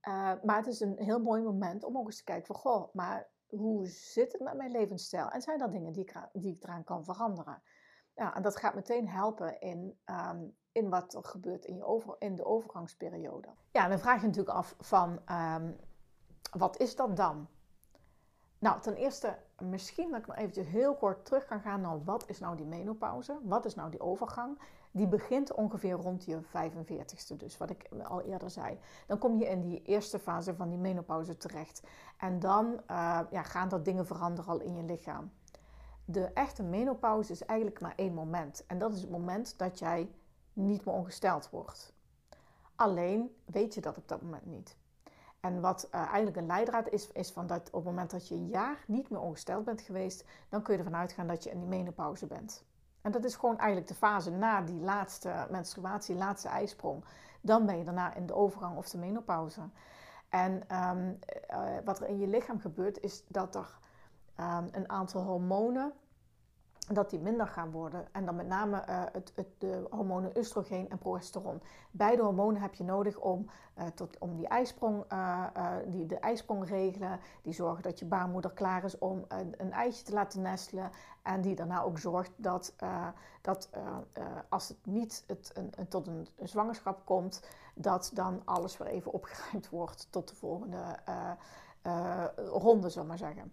Uh, 0.08 0.32
maar 0.42 0.56
het 0.56 0.66
is 0.66 0.80
een 0.80 0.98
heel 0.98 1.20
mooi 1.20 1.42
moment 1.42 1.84
om 1.84 1.98
ook 1.98 2.06
eens 2.06 2.16
te 2.16 2.24
kijken 2.24 2.46
van, 2.46 2.56
goh, 2.56 2.94
maar 2.94 3.32
hoe 3.56 3.86
zit 3.86 4.32
het 4.32 4.40
met 4.40 4.54
mijn 4.56 4.70
levensstijl? 4.70 5.28
En 5.28 5.42
zijn 5.42 5.60
er 5.60 5.70
dingen 5.70 5.92
die 5.92 6.02
ik, 6.02 6.14
die 6.32 6.54
ik 6.54 6.62
eraan 6.62 6.84
kan 6.84 7.04
veranderen? 7.04 7.62
Ja, 8.14 8.34
en 8.34 8.42
dat 8.42 8.56
gaat 8.56 8.74
meteen 8.74 9.08
helpen 9.08 9.60
in, 9.60 9.98
um, 10.06 10.56
in 10.72 10.88
wat 10.88 11.14
er 11.14 11.24
gebeurt 11.24 11.64
in, 11.64 11.76
je 11.76 11.84
over, 11.84 12.16
in 12.18 12.34
de 12.34 12.44
overgangsperiode. 12.44 13.48
Ja, 13.70 13.88
dan 13.88 13.98
vraag 13.98 14.20
je 14.20 14.26
natuurlijk 14.26 14.56
af 14.56 14.74
van, 14.78 15.20
um, 15.30 15.76
wat 16.50 16.78
is 16.80 16.96
dat 16.96 17.16
dan? 17.16 17.48
Nou, 18.58 18.80
ten 18.80 18.94
eerste, 18.94 19.38
misschien 19.58 20.10
dat 20.10 20.20
ik 20.20 20.26
nog 20.26 20.36
eventjes 20.36 20.66
heel 20.66 20.94
kort 20.94 21.24
terug 21.24 21.44
kan 21.44 21.60
gaan 21.60 21.80
naar 21.80 22.04
wat 22.04 22.28
is 22.28 22.38
nou 22.38 22.56
die 22.56 22.66
menopauze? 22.66 23.38
Wat 23.42 23.64
is 23.64 23.74
nou 23.74 23.90
die 23.90 24.00
overgang? 24.00 24.58
Die 24.96 25.06
begint 25.06 25.52
ongeveer 25.52 25.94
rond 25.94 26.24
je 26.24 26.40
45ste, 26.42 27.36
dus 27.36 27.56
wat 27.56 27.70
ik 27.70 27.88
al 28.02 28.22
eerder 28.22 28.50
zei. 28.50 28.78
Dan 29.06 29.18
kom 29.18 29.38
je 29.38 29.48
in 29.48 29.60
die 29.60 29.82
eerste 29.82 30.18
fase 30.18 30.54
van 30.54 30.68
die 30.68 30.78
menopauze 30.78 31.36
terecht. 31.36 31.82
En 32.18 32.38
dan 32.40 32.66
uh, 32.66 33.20
ja, 33.30 33.42
gaan 33.42 33.70
er 33.70 33.82
dingen 33.82 34.06
veranderen 34.06 34.50
al 34.52 34.60
in 34.60 34.76
je 34.76 34.82
lichaam. 34.82 35.32
De 36.04 36.24
echte 36.24 36.62
menopauze 36.62 37.32
is 37.32 37.44
eigenlijk 37.44 37.80
maar 37.80 37.92
één 37.96 38.14
moment. 38.14 38.64
En 38.66 38.78
dat 38.78 38.94
is 38.94 39.00
het 39.00 39.10
moment 39.10 39.58
dat 39.58 39.78
jij 39.78 40.10
niet 40.52 40.84
meer 40.84 40.94
ongesteld 40.94 41.50
wordt. 41.50 41.92
Alleen 42.74 43.36
weet 43.44 43.74
je 43.74 43.80
dat 43.80 43.96
op 43.96 44.08
dat 44.08 44.22
moment 44.22 44.46
niet. 44.46 44.76
En 45.40 45.60
wat 45.60 45.88
uh, 45.90 46.00
eigenlijk 46.00 46.36
een 46.36 46.46
leidraad 46.46 46.88
is, 46.88 47.08
is 47.12 47.30
van 47.30 47.46
dat 47.46 47.66
op 47.66 47.74
het 47.74 47.84
moment 47.84 48.10
dat 48.10 48.28
je 48.28 48.34
een 48.34 48.48
jaar 48.48 48.84
niet 48.86 49.10
meer 49.10 49.20
ongesteld 49.20 49.64
bent 49.64 49.80
geweest, 49.80 50.24
dan 50.48 50.62
kun 50.62 50.72
je 50.72 50.78
ervan 50.78 50.96
uitgaan 50.96 51.26
dat 51.26 51.44
je 51.44 51.50
in 51.50 51.58
die 51.58 51.68
menopauze 51.68 52.26
bent. 52.26 52.64
En 53.04 53.12
dat 53.12 53.24
is 53.24 53.36
gewoon 53.36 53.58
eigenlijk 53.58 53.88
de 53.88 53.94
fase 53.94 54.30
na 54.30 54.60
die 54.60 54.80
laatste 54.80 55.46
menstruatie, 55.50 56.14
laatste 56.14 56.48
ijsprong. 56.48 57.04
Dan 57.40 57.66
ben 57.66 57.78
je 57.78 57.84
daarna 57.84 58.14
in 58.14 58.26
de 58.26 58.34
overgang 58.34 58.76
of 58.76 58.88
de 58.88 58.98
menopauze. 58.98 59.60
En 60.28 60.52
um, 60.52 61.18
uh, 61.50 61.60
wat 61.84 62.00
er 62.00 62.08
in 62.08 62.18
je 62.18 62.26
lichaam 62.26 62.60
gebeurt, 62.60 63.00
is 63.00 63.24
dat 63.28 63.54
er 63.54 63.78
um, 64.40 64.68
een 64.72 64.88
aantal 64.88 65.22
hormonen 65.22 65.92
dat 66.92 67.10
die 67.10 67.20
minder 67.20 67.46
gaan 67.46 67.70
worden. 67.70 68.06
En 68.12 68.24
dan 68.24 68.34
met 68.36 68.46
name 68.46 68.84
uh, 68.88 69.02
het, 69.12 69.32
het, 69.34 69.46
de 69.58 69.86
hormonen 69.90 70.36
oestrogeen 70.36 70.90
en 70.90 70.98
progesteron. 70.98 71.62
Beide 71.90 72.22
hormonen 72.22 72.62
heb 72.62 72.74
je 72.74 72.84
nodig 72.84 73.18
om, 73.18 73.46
uh, 73.78 73.86
tot, 73.86 74.18
om 74.18 74.36
die, 74.36 74.48
ijsprong, 74.48 75.12
uh, 75.12 75.46
die 75.86 76.06
de 76.06 76.18
ijsprong 76.18 76.68
regelen. 76.68 77.20
Die 77.42 77.52
zorgen 77.52 77.82
dat 77.82 77.98
je 77.98 78.04
baarmoeder 78.04 78.50
klaar 78.50 78.84
is 78.84 78.98
om 78.98 79.24
een, 79.28 79.54
een 79.56 79.72
eitje 79.72 80.04
te 80.04 80.12
laten 80.12 80.42
nestelen. 80.42 80.90
En 81.22 81.40
die 81.40 81.54
daarna 81.54 81.82
ook 81.82 81.98
zorgt 81.98 82.32
dat, 82.36 82.74
dat 83.40 83.70
als 84.48 84.68
het 84.68 84.78
niet 84.86 85.24
het, 85.26 85.52
een, 85.54 85.88
tot 85.88 86.06
een, 86.06 86.26
een, 86.36 86.48
zwangerschap 86.48 87.04
komt, 87.04 87.42
dat 87.74 88.10
dan 88.14 88.42
alles 88.44 88.76
weer 88.76 88.88
even 88.88 89.12
opgeruimd 89.12 89.68
wordt 89.68 90.06
tot 90.10 90.28
de 90.28 90.34
volgende 90.34 90.98
ronde, 92.36 92.88
zal 92.88 93.04
maar 93.04 93.18
zeggen. 93.18 93.52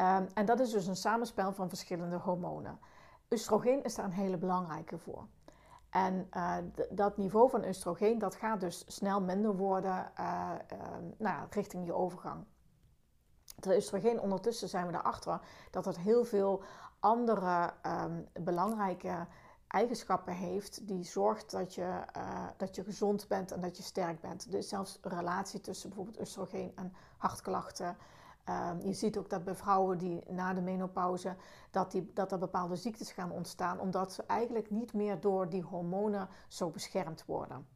Um, 0.00 0.28
en 0.34 0.46
dat 0.46 0.60
is 0.60 0.70
dus 0.70 0.86
een 0.86 0.96
samenspel 0.96 1.52
van 1.52 1.68
verschillende 1.68 2.16
hormonen. 2.16 2.78
Oestrogeen 3.30 3.84
is 3.84 3.94
daar 3.94 4.04
een 4.04 4.10
hele 4.10 4.36
belangrijke 4.36 4.98
voor. 4.98 5.26
En 5.90 6.28
uh, 6.36 6.56
dat 6.90 7.16
niveau 7.16 7.50
van 7.50 7.64
oestrogeen 7.64 8.18
dat 8.18 8.34
gaat 8.34 8.60
dus 8.60 8.84
snel 8.86 9.20
minder 9.20 9.56
worden 9.56 10.12
uh, 10.20 10.50
nou, 11.18 11.46
richting 11.50 11.86
je 11.86 11.92
overgang. 11.92 12.44
De 13.56 13.76
oestrogeen 13.76 14.20
ondertussen 14.20 14.68
zijn 14.68 14.86
we 14.86 14.92
erachter 14.92 15.40
dat 15.70 15.84
het 15.84 15.98
heel 15.98 16.24
veel 16.24 16.62
andere 17.00 17.72
um, 17.86 18.28
belangrijke 18.32 19.26
eigenschappen 19.68 20.32
heeft 20.32 20.86
die 20.86 21.04
zorgt 21.04 21.50
dat 21.50 21.74
je, 21.74 22.04
dat 22.56 22.74
je 22.74 22.84
gezond 22.84 23.28
bent 23.28 23.52
en 23.52 23.60
dat 23.60 23.76
je 23.76 23.82
sterk 23.82 24.20
bent. 24.20 24.50
Dus 24.50 24.68
zelfs 24.68 24.98
relatie 25.02 25.60
tussen 25.60 25.88
bijvoorbeeld 25.88 26.20
oestrogeen 26.20 26.72
en 26.76 26.94
hartklachten, 27.16 27.96
Um, 28.48 28.80
je 28.80 28.92
ziet 28.92 29.18
ook 29.18 29.30
dat 29.30 29.44
bij 29.44 29.54
vrouwen 29.54 29.98
die 29.98 30.22
na 30.28 30.54
de 30.54 30.60
menopauze, 30.60 31.36
dat, 31.70 31.90
die, 31.90 32.10
dat 32.14 32.32
er 32.32 32.38
bepaalde 32.38 32.76
ziektes 32.76 33.12
gaan 33.12 33.30
ontstaan, 33.30 33.80
omdat 33.80 34.12
ze 34.12 34.22
eigenlijk 34.26 34.70
niet 34.70 34.92
meer 34.92 35.20
door 35.20 35.48
die 35.48 35.62
hormonen 35.62 36.28
zo 36.48 36.70
beschermd 36.70 37.24
worden. 37.24 37.68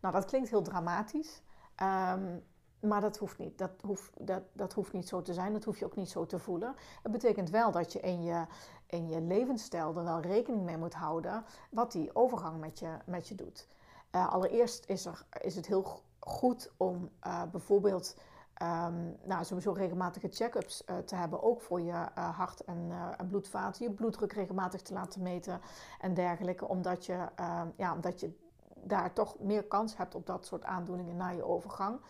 Nou, 0.00 0.14
dat 0.14 0.24
klinkt 0.24 0.48
heel 0.48 0.62
dramatisch, 0.62 1.42
um, 1.82 2.44
maar 2.80 3.00
dat 3.00 3.16
hoeft 3.16 3.38
niet. 3.38 3.58
Dat 3.58 3.70
hoeft, 3.80 4.26
dat, 4.26 4.42
dat 4.52 4.72
hoeft 4.72 4.92
niet 4.92 5.08
zo 5.08 5.22
te 5.22 5.34
zijn, 5.34 5.52
dat 5.52 5.64
hoef 5.64 5.78
je 5.78 5.84
ook 5.84 5.96
niet 5.96 6.10
zo 6.10 6.26
te 6.26 6.38
voelen. 6.38 6.74
Het 7.02 7.12
betekent 7.12 7.50
wel 7.50 7.70
dat 7.70 7.92
je 7.92 8.00
in 8.00 8.22
je, 8.22 8.46
in 8.86 9.08
je 9.08 9.20
levensstijl 9.20 9.96
er 9.96 10.04
wel 10.04 10.20
rekening 10.20 10.62
mee 10.64 10.76
moet 10.76 10.94
houden 10.94 11.44
wat 11.70 11.92
die 11.92 12.14
overgang 12.14 12.60
met 12.60 12.78
je, 12.78 12.96
met 13.06 13.28
je 13.28 13.34
doet. 13.34 13.68
Uh, 14.12 14.32
allereerst 14.32 14.88
is, 14.88 15.06
er, 15.06 15.26
is 15.40 15.56
het 15.56 15.66
heel 15.66 16.02
goed 16.18 16.72
om 16.76 17.10
uh, 17.26 17.42
bijvoorbeeld 17.50 18.16
Um, 18.62 19.16
nou, 19.24 19.44
sowieso 19.44 19.72
regelmatige 19.72 20.28
check-ups 20.28 20.82
uh, 20.86 20.98
te 20.98 21.14
hebben, 21.14 21.42
ook 21.42 21.60
voor 21.60 21.80
je 21.80 21.92
uh, 21.92 22.38
hart- 22.38 22.64
en, 22.64 22.86
uh, 22.88 23.08
en, 23.16 23.28
bloedvaten, 23.28 23.84
je 23.84 23.92
bloeddruk 23.92 24.32
regelmatig 24.32 24.82
te 24.82 24.92
laten 24.92 25.22
meten 25.22 25.60
en 26.00 26.14
dergelijke, 26.14 26.68
omdat 26.68 27.06
je, 27.06 27.26
ehm, 27.34 27.68
ja, 27.76 27.94
omdat 27.94 28.20
je 28.20 28.32
daar 28.74 29.12
toch 29.12 29.38
meer 29.38 29.64
kans 29.64 29.96
hebt 29.96 30.14
op 30.14 30.26
dat 30.26 30.46
soort 30.46 30.64
aandoeningen 30.64 31.16
na 31.16 31.28
je 31.28 31.44
overgang. 31.44 32.00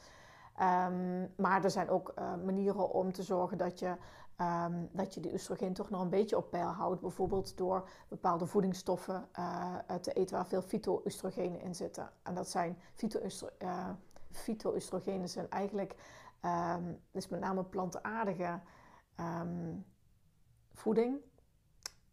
Um, 0.61 1.33
maar 1.37 1.65
er 1.65 1.71
zijn 1.71 1.89
ook 1.89 2.15
manieren 2.45 2.91
om 2.91 3.13
te 3.13 3.23
zorgen 3.23 3.59
dat 3.59 3.79
je, 3.79 3.97
dat 4.93 5.15
je 5.15 5.21
de 5.21 5.33
oestrogeen 5.33 5.73
toch 5.73 5.91
nog 5.91 6.01
een 6.01 6.09
beetje 6.09 6.37
op 6.37 6.51
peil 6.51 6.69
houdt, 6.69 7.01
bijvoorbeeld 7.01 7.57
door 7.57 7.89
bepaalde 8.09 8.47
voedingsstoffen 8.47 9.29
te 10.01 10.13
eten 10.13 10.37
waar 10.37 10.47
veel 10.47 10.63
fyto-oestrogenen 10.63 11.61
in 11.61 11.75
zitten. 11.75 12.11
En 12.23 12.35
dat 12.35 12.49
zijn 12.49 12.79
fyto-oestrogenen 14.31 15.29
zijn 15.29 15.51
eigenlijk 15.51 15.97
Um, 16.43 17.01
dus 17.11 17.29
met 17.29 17.41
name 17.41 17.65
plantaardige 17.65 18.61
um, 19.17 19.87
voeding. 20.73 21.21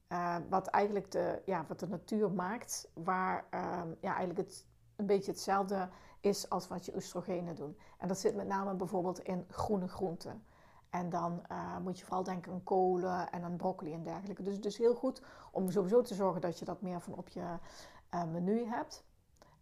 Uh, 0.09 0.37
wat 0.49 0.67
eigenlijk 0.67 1.11
de, 1.11 1.41
ja, 1.45 1.65
wat 1.67 1.79
de 1.79 1.87
natuur 1.87 2.31
maakt, 2.31 2.91
waar 2.93 3.45
um, 3.51 3.97
ja, 4.01 4.15
eigenlijk 4.15 4.37
het 4.37 4.67
een 4.95 5.05
beetje 5.05 5.31
hetzelfde 5.31 5.89
is 6.19 6.49
als 6.49 6.67
wat 6.67 6.85
je 6.85 6.95
oestrogenen 6.95 7.55
doen. 7.55 7.77
En 7.97 8.07
dat 8.07 8.19
zit 8.19 8.35
met 8.35 8.47
name 8.47 8.73
bijvoorbeeld 8.73 9.19
in 9.19 9.45
groene 9.49 9.87
groenten. 9.87 10.45
En 10.89 11.09
dan 11.09 11.43
uh, 11.51 11.77
moet 11.77 11.99
je 11.99 12.05
vooral 12.05 12.23
denken 12.23 12.51
aan 12.51 12.63
kolen 12.63 13.31
en 13.31 13.43
aan 13.43 13.57
broccoli 13.57 13.93
en 13.93 14.03
dergelijke. 14.03 14.43
Dus 14.43 14.55
het 14.55 14.65
is 14.65 14.77
heel 14.77 14.95
goed 14.95 15.21
om 15.51 15.71
sowieso 15.71 16.01
te 16.01 16.13
zorgen 16.13 16.41
dat 16.41 16.59
je 16.59 16.65
dat 16.65 16.81
meer 16.81 17.01
van 17.01 17.13
op 17.13 17.29
je 17.29 17.57
uh, 18.13 18.23
menu 18.23 18.65
hebt. 18.65 19.05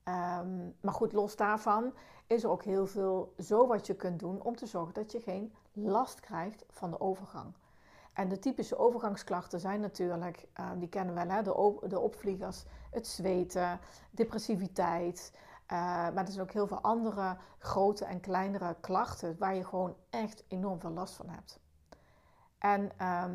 Ehm, 0.04 0.70
maar 0.82 0.94
goed, 0.94 1.14
los 1.14 1.36
daarvan 1.36 1.94
is 2.28 2.44
er 2.44 2.50
ook 2.50 2.64
heel 2.64 2.88
veel 2.88 3.34
zo 3.38 3.68
wat 3.68 3.88
je 3.88 3.96
kunt 3.96 4.20
doen 4.20 4.42
om 4.42 4.56
te 4.56 4.66
zorgen 4.66 4.94
dat 4.94 5.12
je 5.12 5.20
geen 5.20 5.54
last 5.74 6.20
krijgt 6.20 6.66
van 6.70 6.92
de 6.92 7.00
overgang. 7.00 7.54
En 8.14 8.30
de 8.30 8.40
typische 8.40 8.78
overgangsklachten 8.78 9.60
zijn 9.60 9.80
natuurlijk, 9.80 10.48
uh, 10.60 10.72
die 10.78 10.90
kennen 10.90 11.16
we 11.16 11.26
wel, 11.26 11.36
hè? 11.36 11.42
De, 11.42 11.88
de 11.88 12.00
opvliegers, 12.00 12.66
het 12.92 13.08
zweten, 13.08 13.80
depressiviteit. 14.12 15.32
Uh, 15.36 15.80
maar 15.80 16.26
er 16.26 16.32
zijn 16.32 16.44
ook 16.44 16.52
heel 16.52 16.68
veel 16.68 16.82
andere 16.82 17.38
grote 17.58 18.06
en 18.06 18.20
kleinere 18.20 18.76
klachten 18.80 19.38
waar 19.38 19.56
je 19.56 19.66
gewoon 19.66 19.96
echt 20.10 20.44
enorm 20.48 20.80
veel 20.80 20.92
last 20.92 21.14
van 21.14 21.30
hebt. 21.30 21.60
En 22.58 22.92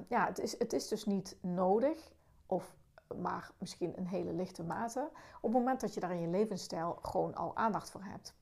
ja, 0.09 0.27
het 0.27 0.39
is, 0.39 0.59
het 0.59 0.73
is 0.73 0.89
dus 0.89 1.05
niet 1.05 1.37
nodig, 1.41 2.13
of 2.47 2.77
maar 3.17 3.51
misschien 3.59 3.99
een 3.99 4.07
hele 4.07 4.33
lichte 4.33 4.65
mate, 4.65 5.11
op 5.41 5.43
het 5.43 5.53
moment 5.53 5.81
dat 5.81 5.95
je 5.95 6.01
daar 6.01 6.13
in 6.13 6.21
je 6.21 6.29
levensstijl 6.29 6.99
gewoon 7.03 7.35
al 7.35 7.57
aandacht 7.57 7.91
voor 7.91 8.03
hebt. 8.05 8.35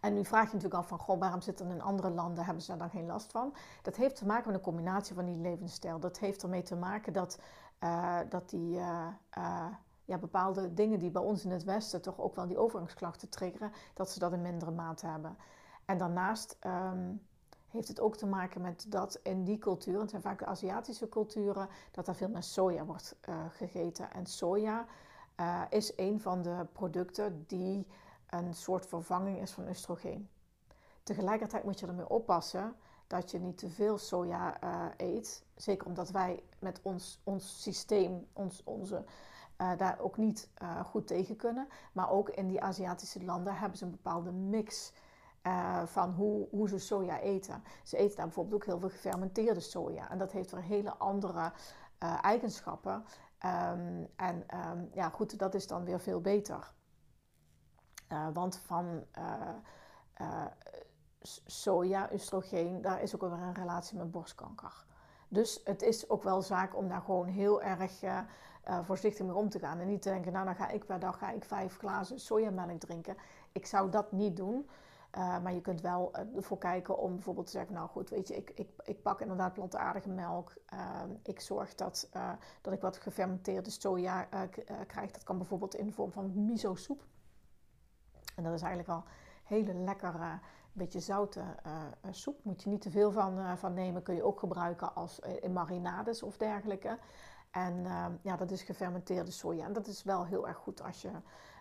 En 0.00 0.14
nu 0.14 0.24
vraag 0.24 0.46
je 0.46 0.54
natuurlijk 0.54 0.82
af 0.82 0.88
van, 0.88 0.98
goh, 0.98 1.18
waarom 1.18 1.40
zitten 1.40 1.70
in 1.70 1.82
andere 1.82 2.10
landen, 2.10 2.44
hebben 2.44 2.62
ze 2.62 2.68
daar 2.68 2.78
dan 2.78 2.90
geen 2.90 3.06
last 3.06 3.30
van? 3.30 3.54
Dat 3.82 3.96
heeft 3.96 4.16
te 4.16 4.26
maken 4.26 4.46
met 4.46 4.56
een 4.56 4.64
combinatie 4.64 5.14
van 5.14 5.24
die 5.24 5.36
levensstijl. 5.36 6.00
Dat 6.00 6.18
heeft 6.18 6.42
ermee 6.42 6.62
te 6.62 6.76
maken 6.76 7.12
dat, 7.12 7.40
uh, 7.80 8.18
dat 8.28 8.50
die 8.50 8.76
uh, 8.76 9.06
uh, 9.38 9.66
ja, 10.04 10.18
bepaalde 10.18 10.74
dingen 10.74 10.98
die 10.98 11.10
bij 11.10 11.22
ons 11.22 11.44
in 11.44 11.50
het 11.50 11.64
Westen 11.64 12.02
toch 12.02 12.20
ook 12.20 12.34
wel 12.34 12.46
die 12.46 12.58
overgangsklachten 12.58 13.28
triggeren, 13.28 13.72
dat 13.94 14.10
ze 14.10 14.18
dat 14.18 14.32
in 14.32 14.42
mindere 14.42 14.70
mate 14.70 15.06
hebben. 15.06 15.36
En 15.84 15.98
daarnaast 15.98 16.58
um, 16.66 17.27
heeft 17.68 17.88
het 17.88 18.00
ook 18.00 18.16
te 18.16 18.26
maken 18.26 18.60
met 18.60 18.86
dat 18.88 19.20
in 19.22 19.44
die 19.44 19.58
culturen, 19.58 20.00
het 20.00 20.10
zijn 20.10 20.22
vaak 20.22 20.38
de 20.38 20.46
Aziatische 20.46 21.08
culturen, 21.08 21.68
dat 21.90 22.08
er 22.08 22.14
veel 22.14 22.28
meer 22.28 22.42
soja 22.42 22.84
wordt 22.84 23.16
gegeten. 23.50 24.12
En 24.12 24.26
soja 24.26 24.86
is 25.68 25.92
een 25.96 26.20
van 26.20 26.42
de 26.42 26.66
producten 26.72 27.44
die 27.46 27.86
een 28.30 28.54
soort 28.54 28.86
vervanging 28.86 29.40
is 29.40 29.52
van 29.52 29.68
oestrogeen. 29.68 30.28
Tegelijkertijd 31.02 31.64
moet 31.64 31.80
je 31.80 31.86
ermee 31.86 32.08
oppassen 32.08 32.76
dat 33.06 33.30
je 33.30 33.38
niet 33.38 33.58
te 33.58 33.68
veel 33.68 33.98
soja 33.98 34.62
uh, 34.64 34.84
eet. 34.96 35.44
Zeker 35.56 35.86
omdat 35.86 36.10
wij 36.10 36.42
met 36.58 36.80
ons, 36.82 37.20
ons 37.24 37.62
systeem, 37.62 38.26
ons, 38.32 38.64
onze, 38.64 39.04
daar 39.56 39.98
ook 39.98 40.16
niet 40.16 40.48
goed 40.84 41.06
tegen 41.06 41.36
kunnen. 41.36 41.68
Maar 41.92 42.10
ook 42.10 42.28
in 42.28 42.48
die 42.48 42.62
Aziatische 42.62 43.24
landen 43.24 43.54
hebben 43.54 43.78
ze 43.78 43.84
een 43.84 43.90
bepaalde 43.90 44.32
mix 44.32 44.92
van 45.84 46.10
hoe, 46.10 46.48
hoe 46.50 46.68
ze 46.68 46.78
soja 46.78 47.18
eten. 47.18 47.62
Ze 47.84 47.96
eten 47.96 48.16
daar 48.16 48.24
bijvoorbeeld 48.26 48.54
ook 48.54 48.66
heel 48.66 48.78
veel 48.78 48.88
gefermenteerde 48.88 49.60
soja. 49.60 50.10
En 50.10 50.18
dat 50.18 50.32
heeft 50.32 50.50
weer 50.50 50.62
hele 50.62 50.96
andere 50.96 51.52
eigenschappen. 52.22 53.04
Um, 53.44 54.08
en 54.16 54.46
um, 54.70 54.88
ja, 54.92 55.08
goed, 55.08 55.38
dat 55.38 55.54
is 55.54 55.66
dan 55.66 55.84
weer 55.84 56.00
veel 56.00 56.20
beter. 56.20 56.72
Uh, 58.12 58.28
want 58.32 58.56
van 58.56 59.04
soja, 61.46 62.08
oestrogeen, 62.12 62.80
daar 62.82 63.02
is 63.02 63.14
ook 63.14 63.20
weer 63.20 63.32
een 63.32 63.54
relatie 63.54 63.98
met 63.98 64.10
borstkanker. 64.10 64.84
Dus 65.28 65.60
het 65.64 65.82
is 65.82 66.10
ook 66.10 66.22
wel 66.22 66.42
zaak 66.42 66.76
om 66.76 66.88
daar 66.88 67.02
gewoon 67.02 67.26
heel 67.26 67.62
erg 67.62 68.00
voorzichtig 68.82 69.26
mee 69.26 69.34
om 69.34 69.48
te 69.48 69.58
gaan. 69.58 69.78
En 69.78 69.86
niet 69.86 70.02
te 70.02 70.08
denken, 70.08 70.32
nou 70.32 70.44
dan 70.44 70.54
ga 70.54 70.68
ik 70.68 70.86
per 70.86 70.98
dag 70.98 71.18
ga 71.18 71.30
ik 71.30 71.44
vijf 71.44 71.76
glazen 71.76 72.20
sojamelk 72.20 72.80
drinken. 72.80 73.16
Ik 73.52 73.66
zou 73.66 73.90
dat 73.90 74.12
niet 74.12 74.36
doen. 74.36 74.68
Uh, 75.16 75.42
maar 75.42 75.54
je 75.54 75.60
kunt 75.60 75.80
wel 75.80 76.12
uh, 76.18 76.36
ervoor 76.36 76.58
kijken 76.58 76.98
om 76.98 77.14
bijvoorbeeld 77.14 77.46
te 77.46 77.52
zeggen, 77.52 77.74
nou 77.74 77.88
goed, 77.88 78.10
weet 78.10 78.28
je, 78.28 78.36
ik, 78.36 78.50
ik, 78.54 78.68
ik 78.82 79.02
pak 79.02 79.20
inderdaad 79.20 79.52
plantaardige 79.52 80.08
melk. 80.08 80.54
Uh, 80.74 81.02
ik 81.22 81.40
zorg 81.40 81.74
dat, 81.74 82.08
dat 82.60 82.72
ik 82.72 82.80
wat 82.80 82.96
gefermenteerde 82.96 83.70
soja 83.70 84.28
krijg. 84.86 85.10
Dat 85.10 85.22
kan 85.22 85.38
bijvoorbeeld 85.38 85.74
in 85.74 85.86
de 85.86 85.92
vorm 85.92 86.12
van 86.12 86.44
miso-soep. 86.44 87.04
En 88.36 88.44
dat 88.44 88.54
is 88.54 88.62
eigenlijk 88.62 88.90
al 88.90 89.04
hele 89.44 89.74
lekkere, 89.74 90.38
beetje 90.72 91.00
zoute 91.00 91.42
soep. 92.10 92.44
Moet 92.44 92.62
je 92.62 92.68
niet 92.68 92.80
te 92.80 92.90
veel 92.90 93.12
van, 93.12 93.58
van 93.58 93.74
nemen. 93.74 94.02
Kun 94.02 94.14
je 94.14 94.22
ook 94.22 94.38
gebruiken 94.38 94.94
als 94.94 95.18
in 95.18 95.52
marinades 95.52 96.22
of 96.22 96.36
dergelijke. 96.36 96.98
En 97.50 97.86
ehm, 97.86 98.12
ja, 98.22 98.36
dat 98.36 98.50
is 98.50 98.62
gefermenteerde 98.62 99.30
soja. 99.30 99.64
En 99.64 99.72
dat 99.72 99.86
is 99.86 100.02
wel 100.02 100.26
heel 100.26 100.48
erg 100.48 100.56
goed 100.56 100.82
als 100.82 101.02
je, 101.02 101.10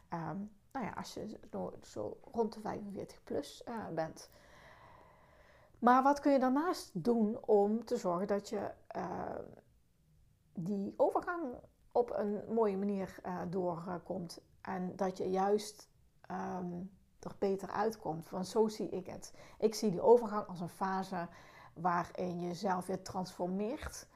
ehm, 0.10 0.38
nou 0.78 0.90
ja, 0.90 0.96
als 0.98 1.14
je 1.14 1.40
zo 1.82 2.18
rond 2.32 2.54
de 2.54 2.60
45 2.60 3.24
plus 3.24 3.64
bent. 3.94 4.30
Maar 5.80 6.04
wat 6.04 6.20
kun 6.20 6.32
je 6.32 6.40
daarnaast 6.40 6.90
doen 6.94 7.38
om 7.46 7.86
te 7.86 7.98
zorgen 7.98 8.28
dat 8.28 8.50
je 8.50 8.72
ehm, 8.88 9.44
die 10.54 10.94
overgang 10.98 11.44
op 11.92 12.12
een 12.14 12.42
mooie 12.54 12.78
manier 12.78 13.20
doorkomt? 13.50 14.42
En 14.62 14.96
dat 14.96 15.18
je 15.18 15.30
juist 15.30 15.90
um, 16.32 16.92
er 17.20 17.36
beter 17.40 17.70
uitkomt. 17.70 18.30
Want 18.30 18.48
zo 18.48 18.68
zie 18.68 18.90
ik 18.90 19.08
het. 19.08 19.34
Ik 19.60 19.76
zie 19.76 19.92
die 19.92 20.02
overgang 20.02 20.48
als 20.48 20.60
een 20.60 20.70
fase 20.70 21.28
waarin 21.74 22.40
je 22.40 22.48
jezelf 22.48 22.86
weer 22.86 23.02
transformeert 23.02 24.08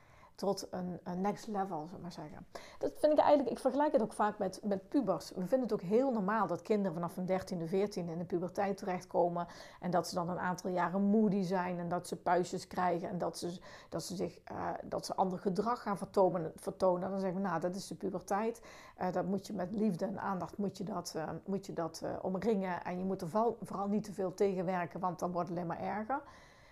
tot 0.41 0.67
een, 0.71 0.99
een, 1.03 1.21
next 1.21 1.47
level, 1.47 1.77
zullen 1.77 1.95
we 1.95 2.01
maar 2.01 2.11
zeggen. 2.11 2.45
Dat 2.77 2.91
vind 2.95 3.13
ik 3.13 3.19
eigenlijk, 3.19 3.49
ik 3.49 3.59
vergelijk 3.59 3.91
het 3.91 4.01
ook 4.01 4.13
vaak 4.13 4.37
met, 4.37 4.59
met 4.63 4.89
pubers. 4.89 5.29
We 5.29 5.47
vinden 5.47 5.61
het 5.61 5.73
ook 5.73 5.81
heel 5.81 6.11
normaal 6.11 6.47
dat 6.47 6.61
kinderen 6.61 6.93
vanaf 6.93 7.15
hun 7.15 7.27
13e, 7.27 7.69
14e 7.69 8.09
in 8.09 8.17
de 8.17 8.25
puberteit 8.25 8.77
terechtkomen. 8.77 9.47
En 9.79 9.91
dat 9.91 10.07
ze 10.07 10.15
dan 10.15 10.29
een 10.29 10.39
aantal 10.39 10.69
jaren 10.69 11.01
moody 11.01 11.43
zijn 11.43 11.79
en 11.79 11.89
dat 11.89 12.07
ze 12.07 12.15
puistjes 12.15 12.67
krijgen 12.67 13.09
en 13.09 13.17
dat 13.17 13.37
ze, 13.37 13.59
dat 13.89 14.03
ze, 14.03 14.15
zich, 14.15 14.39
uh, 14.51 14.69
dat 14.83 15.05
ze 15.05 15.15
ander 15.15 15.39
gedrag 15.39 15.81
gaan 15.81 15.97
vertonen. 15.97 16.51
vertonen. 16.55 17.09
Dan 17.09 17.19
zeggen 17.19 17.41
we, 17.41 17.47
nou, 17.47 17.59
dat 17.59 17.75
is 17.75 17.87
de 17.87 17.95
puberteit. 17.95 18.61
Uh, 19.01 19.11
dat 19.11 19.25
moet 19.25 19.47
je 19.47 19.53
met 19.53 19.71
liefde 19.71 20.05
en 20.05 20.19
aandacht 20.19 20.57
moet 20.57 20.77
je 20.77 20.83
dat, 20.83 21.13
uh, 21.15 21.29
moet 21.45 21.65
je 21.65 21.73
dat 21.73 22.03
omringen. 22.21 22.83
En 22.83 22.97
je 22.97 23.03
moet 23.03 23.21
er 23.21 23.29
vooral, 23.29 23.57
vooral 23.61 23.87
niet 23.87 24.03
te 24.03 24.13
veel 24.13 24.33
tegenwerken, 24.33 24.99
want 24.99 25.19
dan 25.19 25.31
wordt 25.31 25.49
het 25.49 25.57
alleen 25.57 25.69
maar 25.69 25.81
erger. 25.81 26.21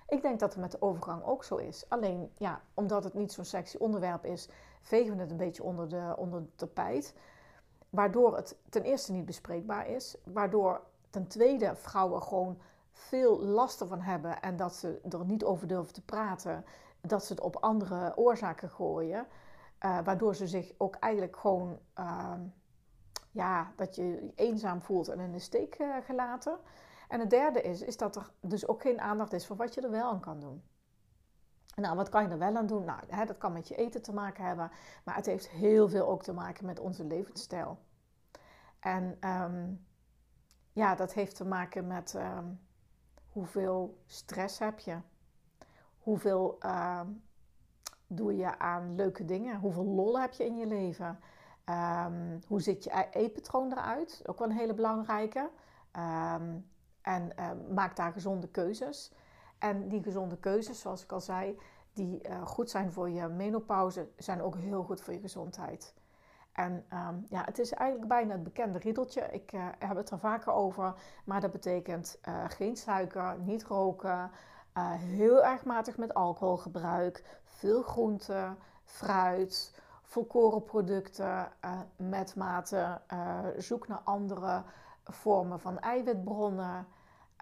Ik 0.10 0.22
denk 0.22 0.40
dat 0.40 0.50
het 0.50 0.62
met 0.62 0.72
de 0.72 0.82
overgang 0.82 1.24
ook 1.24 1.44
zo 1.44 1.56
is. 1.56 1.86
Alleen, 1.90 2.32
ja, 2.38 2.62
omdat 2.74 3.04
het 3.04 3.14
niet 3.14 3.32
zo'n 3.32 3.46
sexy 3.46 3.78
onderwerp 3.78 4.26
is, 4.26 4.50
vegen 4.82 5.16
we 5.16 5.22
het 5.22 5.32
een 5.32 5.38
beetje 5.38 5.64
onder 5.64 5.90
de, 5.90 6.14
onder 6.18 6.42
de 6.42 6.56
tapijt. 6.56 7.14
Waardoor 7.90 8.36
het 8.36 8.58
ten 8.70 8.84
eerste 8.84 9.12
niet 9.12 9.26
bespreekbaar 9.26 9.88
is. 9.88 10.18
Waardoor 10.24 10.82
ten 11.10 11.28
tweede 11.28 11.76
vrouwen 11.76 12.22
gewoon 12.24 12.60
veel 12.92 13.40
last 13.40 13.82
ervan 13.82 14.02
hebben 14.02 14.42
en 14.42 14.58
dat 14.58 14.76
ze 14.76 15.00
er 15.10 15.26
niet 15.26 15.44
over 15.44 15.68
durven 15.68 15.94
te 15.94 16.06
praten. 16.06 16.66
Dat 17.02 17.26
ze 17.26 17.34
het 17.34 17.42
op 17.42 17.56
andere 17.56 18.18
oorzaken 18.18 18.70
gooien. 18.70 19.28
Uh, 19.86 20.00
waardoor 20.04 20.36
ze 20.36 20.48
zich 20.48 20.74
ook 20.78 20.96
eigenlijk 20.96 21.38
gewoon, 21.38 21.80
uh, 22.00 22.34
ja, 23.32 23.72
dat 23.76 23.96
je 23.96 24.32
eenzaam 24.36 24.82
voelt 24.82 25.08
en 25.08 25.20
in 25.20 25.32
de 25.32 25.40
steek 25.40 25.80
uh, 25.80 25.96
gelaten. 26.06 26.58
En 27.10 27.20
het 27.20 27.30
derde 27.30 27.62
is, 27.62 27.82
is 27.82 27.98
dat 27.98 28.16
er 28.16 28.32
dus 28.40 28.68
ook 28.68 28.82
geen 28.82 29.02
aandacht 29.02 29.34
is 29.34 29.48
voor 29.48 29.56
wat 29.56 29.74
je 29.74 29.82
er 29.82 29.92
wel 29.92 30.10
aan 30.10 30.20
kan 30.20 30.40
doen. 30.40 30.64
Nou, 31.76 31.96
wat 31.96 32.10
kan 32.10 32.24
je 32.24 32.30
er 32.30 32.38
wel 32.38 32.56
aan 32.56 32.68
doen? 32.68 32.86
Nou, 32.86 33.00
hè, 33.08 33.26
dat 33.26 33.38
kan 33.38 33.54
met 33.54 33.68
je 33.68 33.76
eten 33.76 34.02
te 34.02 34.14
maken 34.14 34.46
hebben, 34.46 34.72
maar 35.04 35.16
het 35.16 35.26
heeft 35.26 35.50
heel 35.50 35.90
veel 35.90 36.08
ook 36.08 36.24
te 36.24 36.34
maken 36.34 36.66
met 36.66 36.80
onze 36.80 37.04
levensstijl. 37.04 37.80
En 38.80 39.18
um, 39.30 39.86
ja, 40.74 40.96
dat 40.96 41.14
heeft 41.14 41.36
te 41.36 41.46
maken 41.46 41.88
met 41.88 42.14
um, 42.14 42.60
hoeveel 43.32 44.02
stress 44.06 44.60
heb 44.60 44.80
je, 44.80 44.98
hoeveel 46.00 46.58
uh, 46.66 47.02
doe 48.08 48.36
je 48.36 48.60
aan 48.60 48.96
leuke 48.96 49.26
dingen, 49.26 49.60
hoeveel 49.60 49.86
lol 49.86 50.20
heb 50.20 50.34
je 50.34 50.46
in 50.46 50.58
je 50.58 50.68
leven, 50.68 51.20
um, 51.66 52.40
hoe 52.48 52.62
ziet 52.62 52.84
je 52.84 53.08
eetpatroon 53.12 53.72
eruit, 53.72 54.22
ook 54.26 54.40
wel 54.40 54.50
een 54.50 54.58
hele 54.58 54.74
belangrijke. 54.74 55.50
En 57.10 57.32
uh, 57.40 57.50
maak 57.76 57.96
daar 57.96 58.12
gezonde 58.12 58.48
keuzes. 58.48 59.12
En 59.58 59.88
die 59.88 60.04
gezonde 60.04 60.38
keuzes, 60.38 60.80
zoals 60.80 61.04
ik 61.04 61.12
al 61.12 61.22
zei, 61.22 61.60
die 61.94 62.30
uh, 62.30 62.46
goed 62.46 62.70
zijn 62.70 62.92
voor 62.92 63.10
je 63.10 63.28
menopauze, 63.28 64.10
zijn 64.18 64.42
ook 64.42 64.56
heel 64.56 64.84
goed 64.84 65.02
voor 65.02 65.14
je 65.14 65.20
gezondheid. 65.20 65.94
En 66.52 66.86
um, 66.94 67.26
ja, 67.30 67.44
het 67.44 67.60
is 67.60 67.72
eigenlijk 67.72 68.10
bijna 68.10 68.32
het 68.32 68.44
bekende 68.44 68.80
riedeltje. 68.80 69.22
Ik 69.22 69.52
uh, 69.52 69.68
heb 69.80 69.98
het 69.98 70.10
er 70.10 70.20
vaker 70.20 70.54
over. 70.54 70.94
Maar 71.26 71.42
dat 71.42 71.52
betekent 71.52 72.20
geen 72.48 72.76
suiker, 72.76 73.40
niet 73.40 73.64
roken, 73.64 74.32
heel 74.98 75.44
erg 75.44 75.66
matig 75.66 75.98
met 75.98 76.14
alcoholgebruik, 76.14 77.42
veel 77.44 77.82
groente, 77.82 78.56
fruit, 78.84 79.82
volkorenproducten 80.02 81.52
met 81.96 82.36
mate. 82.36 83.02
zoek 83.58 83.88
naar 83.88 84.02
andere 84.04 84.64
vormen 85.04 85.60
van 85.60 85.80
eiwitbronnen, 85.80 86.88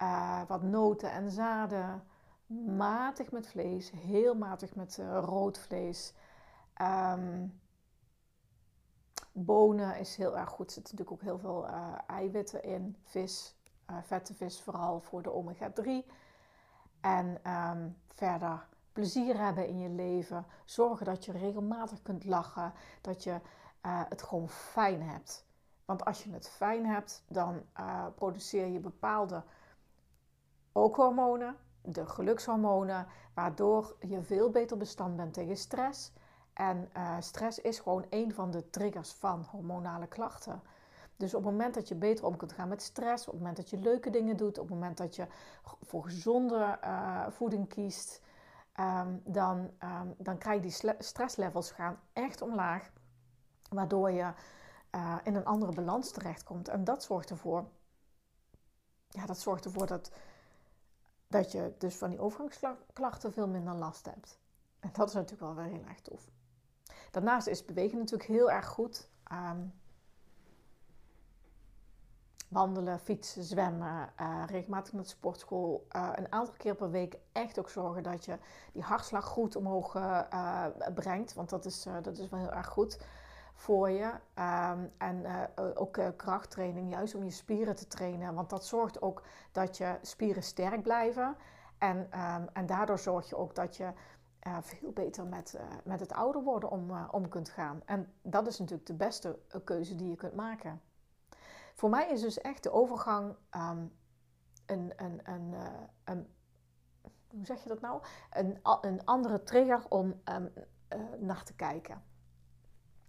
uh, 0.02 0.40
wat 0.46 0.62
noten 0.62 1.10
en 1.10 1.30
zaden, 1.30 2.02
matig 2.76 3.30
met 3.30 3.48
vlees, 3.48 3.90
heel 3.90 4.34
matig 4.34 4.74
met 4.74 4.98
uh, 5.00 5.18
rood 5.24 5.58
vlees. 5.58 6.14
Um, 6.82 7.60
bonen 9.32 9.98
is 9.98 10.16
heel 10.16 10.38
erg 10.38 10.50
goed. 10.50 10.66
Er 10.66 10.72
zitten 10.72 10.96
natuurlijk 10.96 11.22
ook 11.22 11.28
heel 11.28 11.38
veel 11.38 11.68
uh, 11.68 11.92
eiwitten 12.06 12.62
in. 12.62 12.96
Vis, 13.02 13.56
vette 14.02 14.34
vis 14.34 14.60
vooral 14.60 15.00
voor 15.00 15.22
de 15.22 15.32
omega-3. 15.32 16.12
En 17.00 17.52
um, 17.52 17.96
verder 18.06 18.66
plezier 18.92 19.38
hebben 19.38 19.68
in 19.68 19.78
je 19.78 19.88
leven. 19.88 20.46
Zorgen 20.64 21.06
dat 21.06 21.24
je 21.24 21.32
regelmatig 21.32 22.02
kunt 22.02 22.24
lachen. 22.24 22.72
Dat 23.00 23.24
je 23.24 23.40
het 23.80 24.22
gewoon 24.22 24.48
fijn 24.48 25.02
hebt. 25.02 25.46
Want 25.84 26.04
als 26.04 26.24
je 26.24 26.32
het 26.32 26.48
fijn 26.48 26.86
hebt, 26.86 27.24
dan 27.28 27.62
produceer 28.14 28.66
je 28.66 28.78
bepaalde 28.78 29.42
ook 30.72 30.96
hormonen, 30.96 31.56
de 31.82 32.06
gelukshormonen, 32.06 33.06
waardoor 33.34 33.96
je 34.00 34.22
veel 34.22 34.50
beter 34.50 34.76
bestand 34.76 35.16
bent 35.16 35.34
tegen 35.34 35.56
stress. 35.56 36.12
En 36.52 36.90
uh, 36.96 37.16
stress 37.20 37.60
is 37.60 37.78
gewoon 37.78 38.06
een 38.10 38.34
van 38.34 38.50
de 38.50 38.70
triggers 38.70 39.12
van 39.12 39.46
hormonale 39.50 40.06
klachten. 40.06 40.62
Dus 41.16 41.34
op 41.34 41.42
het 41.44 41.52
moment 41.52 41.74
dat 41.74 41.88
je 41.88 41.94
beter 41.94 42.26
om 42.26 42.36
kunt 42.36 42.52
gaan 42.52 42.68
met 42.68 42.82
stress, 42.82 43.26
op 43.26 43.32
het 43.32 43.40
moment 43.40 43.56
dat 43.56 43.70
je 43.70 43.78
leuke 43.78 44.10
dingen 44.10 44.36
doet, 44.36 44.58
op 44.58 44.68
het 44.68 44.74
moment 44.74 44.96
dat 44.96 45.16
je 45.16 45.26
voor 45.82 46.04
gezonde 46.04 46.78
uh, 46.84 47.26
voeding 47.28 47.68
kiest, 47.68 48.20
um, 48.80 49.22
dan, 49.24 49.70
um, 49.84 50.14
dan 50.18 50.38
krijg 50.38 50.56
je 50.56 50.68
die 50.68 50.94
stresslevels 50.98 51.70
gaan 51.70 52.00
echt 52.12 52.42
omlaag. 52.42 52.90
Waardoor 53.70 54.10
je 54.10 54.32
uh, 54.94 55.16
in 55.22 55.34
een 55.34 55.44
andere 55.44 55.72
balans 55.72 56.10
terechtkomt. 56.10 56.68
En 56.68 56.84
dat 56.84 57.02
zorgt 57.02 57.30
ervoor, 57.30 57.68
ja, 59.08 59.26
dat 59.26 59.38
zorgt 59.38 59.64
ervoor 59.64 59.86
dat, 59.86 60.10
dat 61.28 61.52
je 61.52 61.74
dus 61.78 61.96
van 61.96 62.10
die 62.10 62.20
overgangsklachten 62.20 63.32
veel 63.32 63.48
minder 63.48 63.74
last 63.74 64.04
hebt. 64.04 64.38
En 64.80 64.90
dat 64.92 65.08
is 65.08 65.14
natuurlijk 65.14 65.40
wel 65.40 65.54
weer 65.54 65.72
heel 65.72 65.84
erg 65.88 66.00
tof. 66.00 66.30
Daarnaast 67.10 67.46
is 67.46 67.64
bewegen 67.64 67.98
natuurlijk 67.98 68.28
heel 68.28 68.50
erg 68.50 68.66
goed. 68.66 69.08
Um, 69.32 69.72
wandelen, 72.48 73.00
fietsen, 73.00 73.44
zwemmen, 73.44 74.12
uh, 74.20 74.42
regelmatig 74.46 74.92
naar 74.92 75.02
de 75.02 75.08
sportschool. 75.08 75.86
Uh, 75.96 76.10
een 76.14 76.32
aantal 76.32 76.54
keer 76.54 76.74
per 76.74 76.90
week 76.90 77.18
echt 77.32 77.58
ook 77.58 77.70
zorgen 77.70 78.02
dat 78.02 78.24
je 78.24 78.38
die 78.72 78.82
hartslag 78.82 79.24
goed 79.24 79.56
omhoog 79.56 79.94
uh, 79.94 80.66
brengt. 80.94 81.34
Want 81.34 81.48
dat 81.48 81.64
is, 81.64 81.86
dat 82.02 82.18
is 82.18 82.28
wel 82.28 82.40
heel 82.40 82.52
erg 82.52 82.66
goed 82.68 82.98
voor 83.58 83.90
je. 83.90 84.12
Um, 84.34 84.92
en 84.98 85.24
ook 85.74 86.00
krachttraining, 86.16 86.90
juist 86.90 87.14
om 87.14 87.24
je 87.24 87.30
spieren 87.30 87.76
te 87.76 87.86
trainen. 87.86 88.34
Want 88.34 88.50
dat 88.50 88.66
zorgt 88.66 89.02
ook 89.02 89.22
dat 89.52 89.76
je 89.76 89.98
spieren 90.02 90.42
sterk 90.42 90.82
blijven. 90.82 91.36
En, 91.78 91.96
um, 91.96 92.48
en 92.52 92.66
daardoor 92.66 92.98
zorg 92.98 93.28
je 93.28 93.36
ook 93.36 93.54
dat 93.54 93.76
je 93.76 93.92
veel 94.60 94.92
beter 94.92 95.26
met, 95.26 95.58
met 95.84 96.00
het 96.00 96.12
ouder 96.12 96.42
worden 96.42 96.70
om, 96.70 97.06
om 97.10 97.28
kunt 97.28 97.48
gaan. 97.48 97.82
En 97.84 98.12
dat 98.22 98.46
is 98.46 98.58
natuurlijk 98.58 98.86
de 98.86 98.94
beste 98.94 99.38
keuze 99.64 99.94
die 99.94 100.10
je 100.10 100.16
kunt 100.16 100.34
maken. 100.34 100.80
Voor 101.74 101.90
mij 101.90 102.10
is 102.10 102.20
dus 102.20 102.40
echt 102.40 102.62
de 102.62 102.72
overgang 102.72 103.36
um, 103.56 103.92
een, 104.66 104.92
een, 104.96 105.54
een, 106.04 106.34
hoe 107.28 107.44
zeg 107.44 107.62
je 107.62 107.68
dat 107.68 107.80
nou? 107.80 108.02
Een, 108.30 108.58
een 108.80 109.04
andere 109.04 109.42
trigger 109.42 109.86
om 109.88 110.22
naar 111.18 111.44
te 111.44 111.54
kijken. 111.54 112.02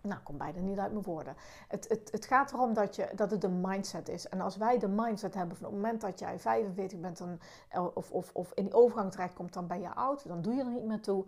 Nou, 0.02 0.22
komt 0.22 0.38
bijna 0.38 0.60
niet 0.60 0.80
uit 0.80 0.92
mijn 0.92 1.04
woorden. 1.04 1.36
Het, 1.68 1.88
het, 1.88 2.12
het 2.12 2.26
gaat 2.26 2.54
erom 2.54 2.74
dat, 2.74 2.96
je, 2.96 3.10
dat 3.16 3.32
het 3.32 3.44
een 3.44 3.62
mindset 3.62 4.10
is. 4.10 4.28
En 4.30 4.42
als 4.42 4.58
wij 4.58 4.78
de 4.78 4.88
mindset 4.88 5.34
hebben 5.34 5.58
van 5.58 5.66
op 5.66 5.72
het 5.72 5.82
moment 5.82 6.02
dat 6.02 6.20
jij 6.20 6.40
45 6.40 7.00
bent 7.00 7.18
dan, 7.18 7.40
of, 7.94 8.12
of, 8.12 8.32
of 8.34 8.52
in 8.54 8.64
die 8.64 8.74
overgang 8.74 9.12
terechtkomt, 9.12 9.54
dan 9.54 9.68
ben 9.68 9.82
je 9.82 9.96
oud, 9.96 10.28
dan 10.28 10.42
doe 10.42 10.54
je 10.54 10.64
er 10.64 10.72
niet 10.72 10.86
meer 10.86 11.02
toe 11.02 11.26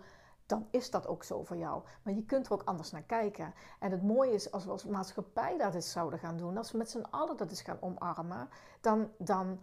dan 0.51 0.68
is 0.72 0.90
dat 0.90 1.08
ook 1.08 1.24
zo 1.24 1.44
voor 1.44 1.58
jou. 1.58 1.84
Maar 2.04 2.13
je 2.13 2.25
kunt 2.25 2.46
er 2.46 2.54
ook 2.54 2.63
anders 2.63 2.92
naar 2.92 3.01
kijken. 3.01 3.54
En 3.80 3.92
het 3.92 4.04
mooie 4.04 4.34
is, 4.34 4.51
als 4.51 4.66
we 4.66 4.72
als 4.72 4.86
maatschappij 4.86 5.58
dat 5.58 5.75
eens 5.75 5.92
zouden 5.92 6.20
gaan 6.20 6.38
doen, 6.38 6.58
als 6.58 6.72
we 6.72 6.78
met 6.78 6.90
z'n 6.90 7.06
allen 7.10 7.38
dat 7.38 7.50
eens 7.50 7.62
gaan 7.62 7.78
omarmen, 7.82 8.50
dan, 8.82 9.10
dan, 9.18 9.60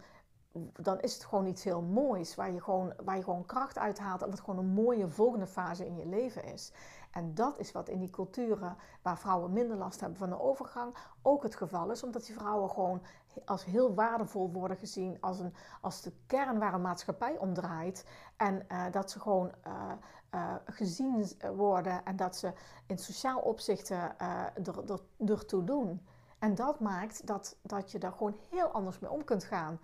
dan 0.73 0.99
is 0.99 1.13
het 1.13 1.25
gewoon 1.25 1.45
iets 1.45 1.63
heel 1.63 1.81
moois, 1.81 2.35
waar 2.35 2.51
je 2.51 2.61
gewoon, 2.61 2.93
waar 3.03 3.15
je 3.15 3.23
gewoon 3.23 3.45
kracht 3.45 3.77
uithaalt 3.77 4.21
en 4.21 4.29
wat 4.29 4.39
gewoon 4.39 4.59
een 4.59 4.73
mooie 4.73 5.09
volgende 5.09 5.47
fase 5.47 5.85
in 5.85 5.95
je 5.95 6.05
leven 6.05 6.43
is. 6.43 6.71
En 7.11 7.33
dat 7.33 7.59
is 7.59 7.71
wat 7.71 7.89
in 7.89 7.99
die 7.99 8.09
culturen 8.09 8.77
waar 9.01 9.17
vrouwen 9.17 9.53
minder 9.53 9.77
last 9.77 9.99
hebben 9.99 10.17
van 10.17 10.29
de 10.29 10.41
overgang 10.41 10.95
ook 11.21 11.43
het 11.43 11.55
geval 11.55 11.91
is, 11.91 12.03
omdat 12.03 12.25
die 12.25 12.35
vrouwen 12.35 12.69
gewoon 12.69 13.01
als 13.45 13.65
heel 13.65 13.93
waardevol 13.93 14.51
worden 14.51 14.77
gezien, 14.77 15.17
als, 15.21 15.39
een, 15.39 15.53
als 15.81 16.01
de 16.01 16.13
kern 16.25 16.59
waar 16.59 16.73
een 16.73 16.81
maatschappij 16.81 17.37
om 17.37 17.53
draait. 17.53 18.05
En 18.37 18.65
uh, 18.71 18.85
dat 18.91 19.11
ze 19.11 19.19
gewoon 19.19 19.51
uh, 19.67 19.91
uh, 20.33 20.55
gezien 20.65 21.27
worden 21.55 22.05
en 22.05 22.15
dat 22.15 22.35
ze 22.35 22.53
in 22.85 22.97
sociaal 22.97 23.39
opzicht 23.39 23.89
er, 23.89 24.15
er, 24.17 25.01
ertoe 25.25 25.63
doen. 25.63 26.05
En 26.39 26.55
dat 26.55 26.79
maakt 26.79 27.27
dat, 27.27 27.57
dat 27.61 27.91
je 27.91 27.99
daar 27.99 28.11
gewoon 28.11 28.35
heel 28.49 28.67
anders 28.67 28.99
mee 28.99 29.11
om 29.11 29.23
kunt 29.23 29.43
gaan. 29.43 29.79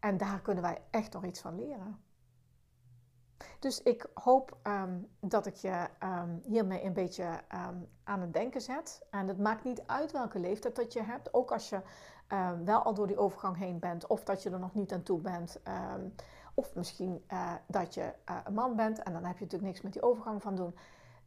En 0.00 0.16
daar 0.16 0.40
kunnen 0.40 0.62
wij 0.62 0.82
echt 0.90 1.12
nog 1.12 1.24
iets 1.24 1.40
van 1.40 1.54
leren. 1.54 1.98
Dus 3.58 3.82
ik 3.82 4.06
hoop 4.14 4.56
um, 4.62 5.08
dat 5.20 5.46
ik 5.46 5.54
je 5.54 5.88
um, 6.02 6.40
hiermee 6.44 6.84
een 6.84 6.92
beetje 6.92 7.40
um, 7.54 7.88
aan 8.04 8.20
het 8.20 8.32
denken 8.32 8.60
zet. 8.60 9.06
En 9.10 9.28
het 9.28 9.38
maakt 9.38 9.64
niet 9.64 9.82
uit 9.86 10.12
welke 10.12 10.38
leeftijd 10.38 10.76
dat 10.76 10.92
je 10.92 11.02
hebt. 11.02 11.34
Ook 11.34 11.52
als 11.52 11.68
je 11.68 11.80
wel 12.64 12.82
al 12.82 12.94
door 12.94 13.06
die 13.06 13.18
overgang 13.18 13.56
heen 13.56 13.78
bent, 13.78 14.06
of 14.06 14.24
dat 14.24 14.42
je 14.42 14.50
er 14.50 14.58
nog 14.58 14.74
niet 14.74 14.92
aan 14.92 15.02
toe 15.02 15.20
bent. 15.20 15.60
of 16.54 16.74
misschien 16.74 17.24
uh, 17.32 17.52
dat 17.66 17.94
je 17.94 18.12
uh, 18.30 18.36
een 18.44 18.54
man 18.54 18.76
bent 18.76 19.02
en 19.02 19.12
dan 19.12 19.24
heb 19.24 19.38
je 19.38 19.44
natuurlijk 19.44 19.70
niks 19.70 19.80
met 19.80 19.92
die 19.92 20.02
overgang 20.02 20.42
van 20.42 20.56
doen. 20.56 20.74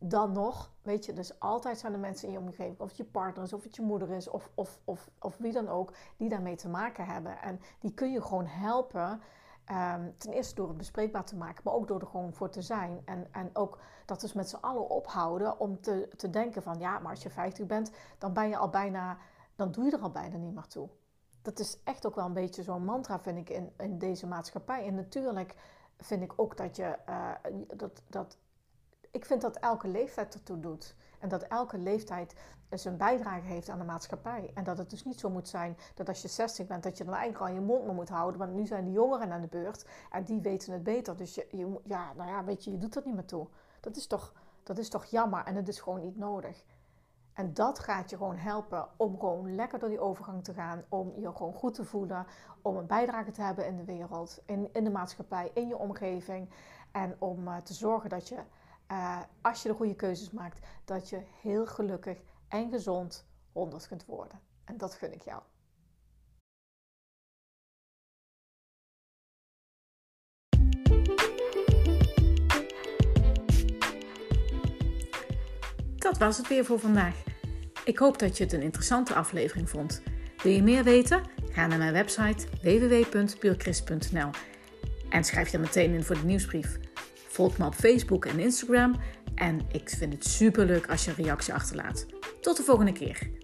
Dan 0.04 0.32
nog, 0.32 0.72
weet 0.82 1.06
je, 1.06 1.14
dus 1.14 1.40
altijd 1.40 1.80
zijn 1.80 1.94
er 1.94 2.00
mensen 2.00 2.28
in 2.28 2.34
je 2.34 2.40
omgeving, 2.40 2.80
of 2.80 2.88
het 2.88 2.98
je 2.98 3.04
partner 3.04 3.44
is, 3.44 3.54
of 3.54 3.64
het 3.64 3.76
je 3.76 3.82
moeder 3.82 4.10
is, 4.10 4.30
of, 4.30 4.50
of, 4.54 4.80
of, 4.84 5.10
of 5.20 5.38
wie 5.38 5.52
dan 5.52 5.70
ook, 5.70 5.94
die 6.18 6.30
daarmee 6.30 6.56
te 6.56 6.70
maken 6.70 7.06
hebben. 7.06 7.42
En 7.42 7.60
die 7.80 7.94
kun 7.94 8.12
je 8.12 8.22
gewoon 8.22 8.46
helpen 8.46 9.22
Um, 9.72 10.14
ten 10.18 10.34
eerste 10.34 10.56
door 10.56 10.68
het 10.68 10.78
bespreekbaar 10.78 11.26
te 11.26 11.36
maken, 11.36 11.62
maar 11.64 11.74
ook 11.74 11.88
door 11.88 12.00
er 12.00 12.08
gewoon 12.08 12.34
voor 12.34 12.50
te 12.50 12.62
zijn. 12.62 13.02
En, 13.06 13.28
en 13.32 13.50
ook 13.54 13.80
dat 14.06 14.22
dus 14.22 14.34
met 14.34 14.50
z'n 14.50 14.56
allen 14.56 14.90
ophouden 14.90 15.60
om 15.60 15.82
te, 15.82 16.10
te 16.18 16.30
denken 16.30 16.64
van 16.64 16.80
ja, 16.80 17.00
maar 17.00 17.12
als 17.12 17.24
je 17.24 17.30
50 17.30 17.66
bent, 17.66 17.92
dan 18.18 18.34
ben 18.34 18.50
je 18.50 18.58
al 18.58 18.70
bijna, 18.70 19.18
dan 19.56 19.72
doe 19.72 19.86
je 19.86 19.92
er 19.92 20.02
al 20.02 20.12
bijna 20.12 20.38
niet 20.38 20.54
meer 20.54 20.68
toe. 20.68 20.90
Dat 21.42 21.60
is 21.60 21.78
echt 21.84 22.06
ook 22.06 22.16
wel 22.16 22.26
een 22.26 22.34
beetje 22.34 22.64
zo'n 22.64 22.86
mantra, 22.86 23.20
vind 23.20 23.38
ik, 23.38 23.50
in, 23.50 23.74
in 23.78 23.98
deze 23.98 24.28
maatschappij. 24.28 24.88
En 24.88 24.96
natuurlijk 24.96 25.56
vind 25.98 26.22
ik 26.22 26.34
ook 26.36 26.58
dat 26.58 26.76
je 26.76 26.98
uh, 27.10 27.32
dat, 27.78 28.02
dat. 28.08 28.38
Ik 29.12 29.26
vind 29.26 29.42
dat 29.42 29.56
elke 29.56 29.88
leeftijd 29.88 30.34
ertoe 30.34 30.60
doet. 30.60 30.96
En 31.20 31.30
dat 31.30 31.42
elke 31.42 31.78
leeftijd 31.78 32.36
zijn 32.70 32.98
bijdrage 32.98 33.46
heeft 33.46 33.70
aan 33.70 33.80
de 33.80 33.86
maatschappij. 33.86 34.52
En 34.54 34.64
dat 34.64 34.78
het 34.78 34.90
dus 34.90 35.06
niet 35.06 35.20
zo 35.20 35.30
moet 35.30 35.48
zijn 35.48 35.78
dat 35.96 36.08
als 36.08 36.22
je 36.22 36.28
60 36.28 36.68
bent, 36.68 36.84
dat 36.84 36.98
je 36.98 37.04
dan 37.04 37.14
eigenlijk 37.14 37.44
al 37.44 37.56
je 37.56 37.62
mond 37.62 37.86
maar 37.86 37.96
moet 37.96 38.10
houden. 38.10 38.40
Want 38.40 38.54
nu 38.54 38.66
zijn 38.66 38.86
de 38.86 38.92
jongeren 38.92 39.32
aan 39.32 39.42
de 39.42 39.48
beurt 39.48 39.86
en 40.10 40.24
die 40.24 40.42
weten 40.42 40.74
het 40.74 40.84
beter. 40.84 41.18
Dus 41.18 41.36
je, 41.36 41.80
ja, 41.84 42.14
nou 42.14 42.30
ja, 42.30 42.44
weet 42.44 42.64
je, 42.64 42.72
je 42.72 42.78
doet 42.78 42.96
er 42.96 43.02
niet 43.06 43.16
meer 43.16 43.26
toe. 43.26 43.48
Dat 43.80 43.96
is, 43.96 44.08
toch, 44.08 44.34
dat 44.64 44.78
is 44.78 44.90
toch 44.90 45.06
jammer 45.06 45.46
en 45.46 45.56
het 45.56 45.68
is 45.68 45.80
gewoon 45.80 46.02
niet 46.02 46.18
nodig. 46.18 46.64
En 47.34 47.54
dat 47.54 47.80
gaat 47.80 48.10
je 48.10 48.18
gewoon 48.18 48.36
helpen 48.36 48.88
om 48.98 49.20
gewoon 49.20 49.56
lekker 49.56 49.80
door 49.80 49.90
die 49.90 50.00
overgang 50.00 50.44
te 50.44 50.54
gaan. 50.54 50.84
Om 50.90 51.14
je 51.16 51.32
gewoon 51.36 51.54
goed 51.54 51.74
te 51.74 51.86
voelen. 51.86 52.26
Om 52.62 52.78
een 52.78 52.86
bijdrage 52.86 53.32
te 53.32 53.42
hebben 53.42 53.68
in 53.68 53.78
de 53.78 53.84
wereld, 53.84 54.42
in, 54.46 54.70
in 54.72 54.84
de 54.84 54.90
maatschappij, 54.90 55.52
in 55.54 55.68
je 55.68 55.78
omgeving. 55.78 56.50
En 56.92 57.16
om 57.20 57.48
uh, 57.48 57.58
te 57.58 57.74
zorgen 57.74 58.10
dat 58.10 58.28
je, 58.28 58.38
uh, 58.92 59.20
als 59.42 59.62
je 59.62 59.70
de 59.70 59.76
goede 59.76 59.96
keuzes 59.96 60.32
maakt, 60.32 60.60
dat 60.86 61.10
je 61.10 61.22
heel 61.42 61.66
gelukkig 61.66 62.18
en 62.48 62.70
gezond 62.70 63.28
100 63.52 63.88
kunt 63.88 64.06
worden. 64.06 64.40
En 64.66 64.78
dat 64.78 64.94
gun 64.94 65.14
ik 65.14 65.22
jou. 65.22 65.42
Dat 75.96 76.18
was 76.18 76.38
het 76.38 76.48
weer 76.48 76.66
voor 76.66 76.80
vandaag. 76.80 77.24
Ik 77.86 77.98
hoop 77.98 78.20
dat 78.20 78.38
je 78.38 78.44
het 78.44 78.54
een 78.54 78.62
interessante 78.62 79.14
aflevering 79.14 79.70
vond. 79.70 80.02
Wil 80.44 80.52
je 80.52 80.64
meer 80.64 80.84
weten? 80.84 81.24
Ga 81.52 81.68
naar 81.68 81.78
mijn 81.78 81.94
website 81.94 82.48
www.puurchrist.nl 82.62 84.30
en 85.10 85.24
schrijf 85.24 85.50
je 85.50 85.58
meteen 85.58 85.94
in 85.94 86.04
voor 86.04 86.16
de 86.16 86.26
nieuwsbrief. 86.26 86.91
Volg 87.32 87.58
me 87.58 87.66
op 87.66 87.74
Facebook 87.74 88.26
en 88.26 88.40
Instagram 88.40 88.96
en 89.36 89.62
ik 89.72 89.90
vind 89.90 90.14
het 90.14 90.26
super 90.26 90.66
leuk 90.66 90.90
als 90.90 91.06
je 91.06 91.10
een 91.10 91.24
reactie 91.24 91.54
achterlaat. 91.54 92.06
Tot 92.42 92.58
de 92.58 92.64
volgende 92.64 92.92
keer. 92.92 93.41